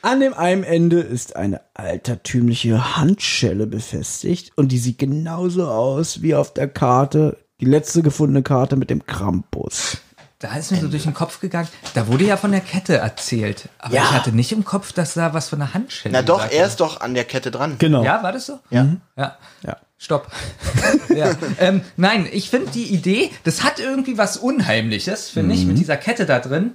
An 0.02 0.18
dem 0.20 0.34
einen 0.34 0.64
Ende 0.64 1.00
ist 1.00 1.36
eine 1.36 1.60
altertümliche 1.74 2.96
Handschelle 2.96 3.66
befestigt 3.68 4.50
und 4.56 4.72
die 4.72 4.78
sieht 4.78 4.98
genauso 4.98 5.68
aus 5.68 6.22
wie 6.22 6.34
auf 6.34 6.52
der 6.52 6.66
Karte, 6.68 7.36
die 7.60 7.66
letzte 7.66 8.02
gefundene 8.02 8.42
Karte 8.42 8.74
mit 8.76 8.90
dem 8.90 9.06
Krampus. 9.06 9.98
Da 10.40 10.56
ist 10.56 10.72
mir 10.72 10.80
so 10.80 10.88
durch 10.88 11.04
den 11.04 11.14
Kopf 11.14 11.38
gegangen, 11.38 11.68
da 11.94 12.08
wurde 12.08 12.24
ja 12.24 12.36
von 12.36 12.50
der 12.50 12.62
Kette 12.62 12.96
erzählt. 12.96 13.68
Aber 13.78 13.94
Ja. 13.94 14.02
ich 14.02 14.10
hatte 14.10 14.32
nicht 14.32 14.50
im 14.50 14.64
Kopf, 14.64 14.92
dass 14.92 15.14
da 15.14 15.34
was 15.34 15.48
von 15.50 15.60
der 15.60 15.72
Handschelle 15.72 16.12
Na 16.12 16.22
doch, 16.22 16.50
er 16.50 16.66
ist 16.66 16.80
doch 16.80 17.00
an 17.00 17.14
der 17.14 17.24
Kette 17.24 17.52
dran. 17.52 17.76
Genau. 17.78 18.02
Ja, 18.02 18.24
war 18.24 18.32
das 18.32 18.46
so? 18.46 18.58
Ja. 18.70 18.88
Ja. 19.16 19.36
Ja. 19.64 19.76
Stopp. 20.02 20.26
ja. 21.14 21.30
ähm, 21.60 21.82
nein, 21.96 22.26
ich 22.32 22.50
finde 22.50 22.72
die 22.72 22.92
Idee, 22.92 23.30
das 23.44 23.62
hat 23.62 23.78
irgendwie 23.78 24.18
was 24.18 24.36
Unheimliches, 24.36 25.28
finde 25.30 25.54
ich, 25.54 25.64
mit 25.64 25.78
dieser 25.78 25.96
Kette 25.96 26.26
da 26.26 26.40
drin. 26.40 26.74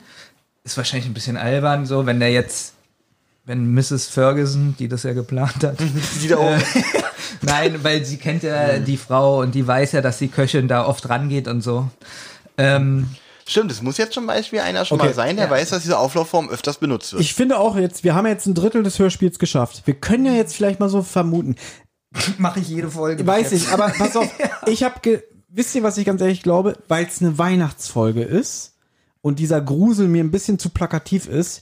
Ist 0.63 0.77
wahrscheinlich 0.77 1.09
ein 1.09 1.13
bisschen 1.13 1.35
albern, 1.35 1.85
so, 1.85 2.05
wenn 2.05 2.21
der 2.21 2.31
jetzt, 2.31 2.73
wenn 3.43 3.73
Mrs. 3.73 4.07
Ferguson, 4.07 4.75
die 4.79 4.87
das 4.87 5.03
ja 5.03 5.11
geplant 5.11 5.61
hat, 5.63 5.77
Die 6.23 6.27
da 6.29 6.37
oben. 6.37 6.61
Nein, 7.41 7.83
weil 7.83 8.05
sie 8.05 8.15
kennt 8.15 8.43
ja 8.43 8.79
die 8.79 8.95
Frau 8.97 9.41
und 9.41 9.53
die 9.55 9.67
weiß 9.67 9.91
ja, 9.91 10.01
dass 10.01 10.19
die 10.19 10.29
Köchin 10.29 10.69
da 10.69 10.85
oft 10.85 11.09
rangeht 11.09 11.49
und 11.49 11.59
so. 11.61 11.89
Ähm, 12.57 13.09
Stimmt, 13.45 13.71
es 13.71 13.81
muss 13.81 13.97
jetzt 13.97 14.13
zum 14.13 14.25
Beispiel 14.25 14.59
einer 14.59 14.83
schon 14.85 14.99
Okay. 14.99 15.09
mal 15.09 15.13
sein, 15.13 15.35
der 15.35 15.45
Ja. 15.45 15.51
weiß, 15.51 15.69
dass 15.71 15.81
diese 15.83 15.97
Auflaufform 15.99 16.49
öfters 16.49 16.77
benutzt 16.77 17.11
wird. 17.13 17.21
Ich 17.21 17.33
finde 17.33 17.59
auch 17.59 17.75
jetzt, 17.77 18.03
wir 18.05 18.15
haben 18.15 18.25
jetzt 18.27 18.45
ein 18.45 18.53
Drittel 18.55 18.83
des 18.83 18.99
Hörspiels 18.99 19.37
geschafft. 19.39 19.83
Wir 19.85 19.93
können 19.95 20.25
ja 20.25 20.33
jetzt 20.33 20.55
vielleicht 20.55 20.79
mal 20.79 20.89
so 20.89 21.01
vermuten. 21.01 21.55
Mache 22.37 22.59
ich 22.59 22.69
jede 22.69 22.89
Folge. 22.89 23.25
Weiß 23.25 23.51
ich, 23.51 23.69
aber 23.69 23.89
pass 23.89 24.15
auf, 24.15 24.29
ich 24.67 24.83
habe, 24.83 24.99
ge 25.01 25.23
wisst 25.49 25.75
ihr, 25.75 25.83
was 25.83 25.97
ich 25.97 26.05
ganz 26.05 26.21
ehrlich 26.21 26.43
glaube? 26.43 26.77
Weil 26.87 27.05
es 27.05 27.21
eine 27.21 27.37
Weihnachtsfolge 27.37 28.23
ist 28.23 28.75
und 29.21 29.39
dieser 29.39 29.61
Grusel 29.61 30.07
mir 30.07 30.23
ein 30.23 30.31
bisschen 30.31 30.59
zu 30.59 30.69
plakativ 30.69 31.27
ist. 31.27 31.61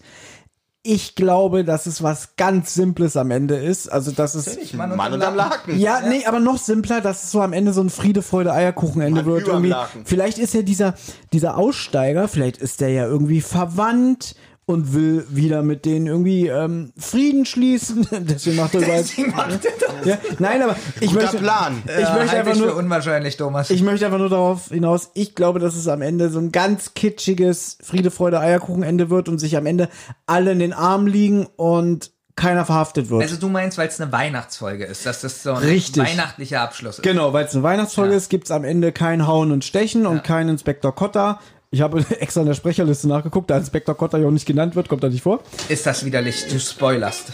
Ich 0.88 1.16
glaube, 1.16 1.64
dass 1.64 1.88
es 1.88 2.04
was 2.04 2.36
ganz 2.36 2.76
Simples 2.76 3.18
am 3.18 3.32
Ende 3.32 3.56
ist. 3.56 3.88
Also, 3.92 4.12
dass 4.12 4.36
es. 4.36 4.74
Mann, 4.74 4.96
Mann 4.96 5.14
unterm 5.14 5.36
Laken. 5.36 5.80
Ja, 5.80 6.02
nee, 6.08 6.26
aber 6.28 6.40
noch 6.40 6.60
simpler, 6.60 7.02
dass 7.02 7.24
es 7.24 7.32
so 7.32 7.42
am 7.42 7.54
Ende 7.54 7.74
so 7.74 7.82
ein 7.82 7.90
Friede, 7.90 8.22
Freude, 8.22 8.54
Eierkuchenende 8.54 9.24
Mann 9.24 9.34
wird. 9.34 9.48
Irgendwie. 9.48 9.70
Laken. 9.70 10.06
Vielleicht 10.06 10.38
ist 10.38 10.54
ja 10.54 10.62
dieser, 10.62 10.94
dieser 11.34 11.58
Aussteiger, 11.58 12.28
vielleicht 12.28 12.58
ist 12.58 12.82
der 12.82 12.90
ja 12.90 13.08
irgendwie 13.08 13.42
verwandt 13.42 14.36
und 14.68 14.94
will 14.94 15.26
wieder 15.30 15.62
mit 15.62 15.86
denen 15.86 16.08
irgendwie 16.08 16.48
ähm, 16.48 16.92
Frieden 16.98 17.46
schließen. 17.46 18.08
Deswegen 18.12 18.58
macht 18.58 18.74
er 18.74 18.82
überall. 18.82 19.60
Ja, 20.06 20.18
nein, 20.40 20.62
aber 20.62 20.76
ich 21.00 21.10
Guter 21.12 21.22
möchte, 21.22 21.38
Plan. 21.38 21.84
ich 21.86 21.92
möchte 21.94 22.10
halte 22.20 22.38
einfach 22.38 22.52
ich 22.54 22.60
für 22.60 22.66
nur, 22.68 22.76
unwahrscheinlich, 22.76 23.38
Thomas. 23.38 23.70
ich 23.70 23.84
möchte 23.84 24.06
einfach 24.06 24.18
nur 24.18 24.30
darauf 24.30 24.70
hinaus, 24.70 25.12
ich 25.14 25.36
glaube, 25.36 25.60
dass 25.60 25.76
es 25.76 25.88
am 25.88 26.02
Ende 26.02 26.30
so 26.30 26.40
ein 26.40 26.52
ganz 26.52 26.94
kitschiges 26.96 27.78
Friede, 27.84 28.10
Freude, 28.12 28.40
Eierkuchenende 28.40 29.10
wird 29.10 29.30
und 29.30 29.38
sich 29.40 29.56
am 29.56 29.66
Ende 29.68 29.90
alle 30.26 30.52
in 30.52 30.60
den 30.60 30.74
Arm 30.74 31.06
liegen 31.08 31.46
und 31.56 32.12
keiner 32.36 32.66
verhaftet 32.66 33.10
wird. 33.10 33.22
also 33.22 33.38
du 33.38 33.48
meinst, 33.48 33.78
weil 33.78 33.88
es 33.88 34.02
eine 34.02 34.12
Weihnachtsfolge 34.12 34.84
ist, 34.84 35.06
dass 35.06 35.22
das 35.22 35.42
so 35.42 35.52
ein 35.54 35.58
Richtig. 35.58 36.04
weihnachtlicher 36.04 36.60
Abschluss 36.60 36.98
ist. 36.98 37.04
Genau, 37.04 37.32
weil 37.32 37.46
es 37.46 37.54
eine 37.54 37.64
Weihnachtsfolge 37.64 38.12
Ja. 38.12 38.18
ist, 38.18 38.30
gibt's 38.30 38.52
am 38.52 38.66
Ende 38.66 38.92
kein 38.92 39.26
Hauen 39.26 39.52
und 39.54 39.64
Stechen 39.64 40.06
und 40.06 40.26
kein 40.26 40.50
Inspektor 40.50 40.94
Kotter. 40.94 41.40
Ich 41.76 41.82
habe 41.82 42.06
extra 42.22 42.40
in 42.40 42.48
der 42.48 42.54
Sprecherliste 42.54 43.10
nachgeguckt, 43.10 43.50
da 43.50 43.58
Inspektor 43.58 43.98
Kotter 43.98 44.18
ja 44.18 44.28
auch 44.28 44.32
nicht 44.32 44.46
genannt 44.46 44.78
wird, 44.78 44.88
kommt 44.88 45.04
da 45.04 45.10
nicht 45.10 45.24
vor. 45.24 45.42
Ist 45.68 45.86
das 45.86 46.06
widerlich? 46.06 46.48
Du 46.48 46.58
spoilerst. 46.58 47.34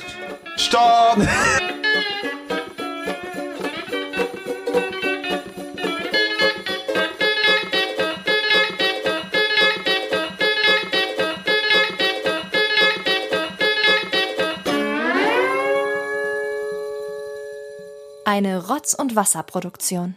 Stopp! 0.57 1.19
Eine 18.25 18.65
Rotz- 18.65 18.95
und 18.95 19.15
Wasserproduktion. 19.15 20.15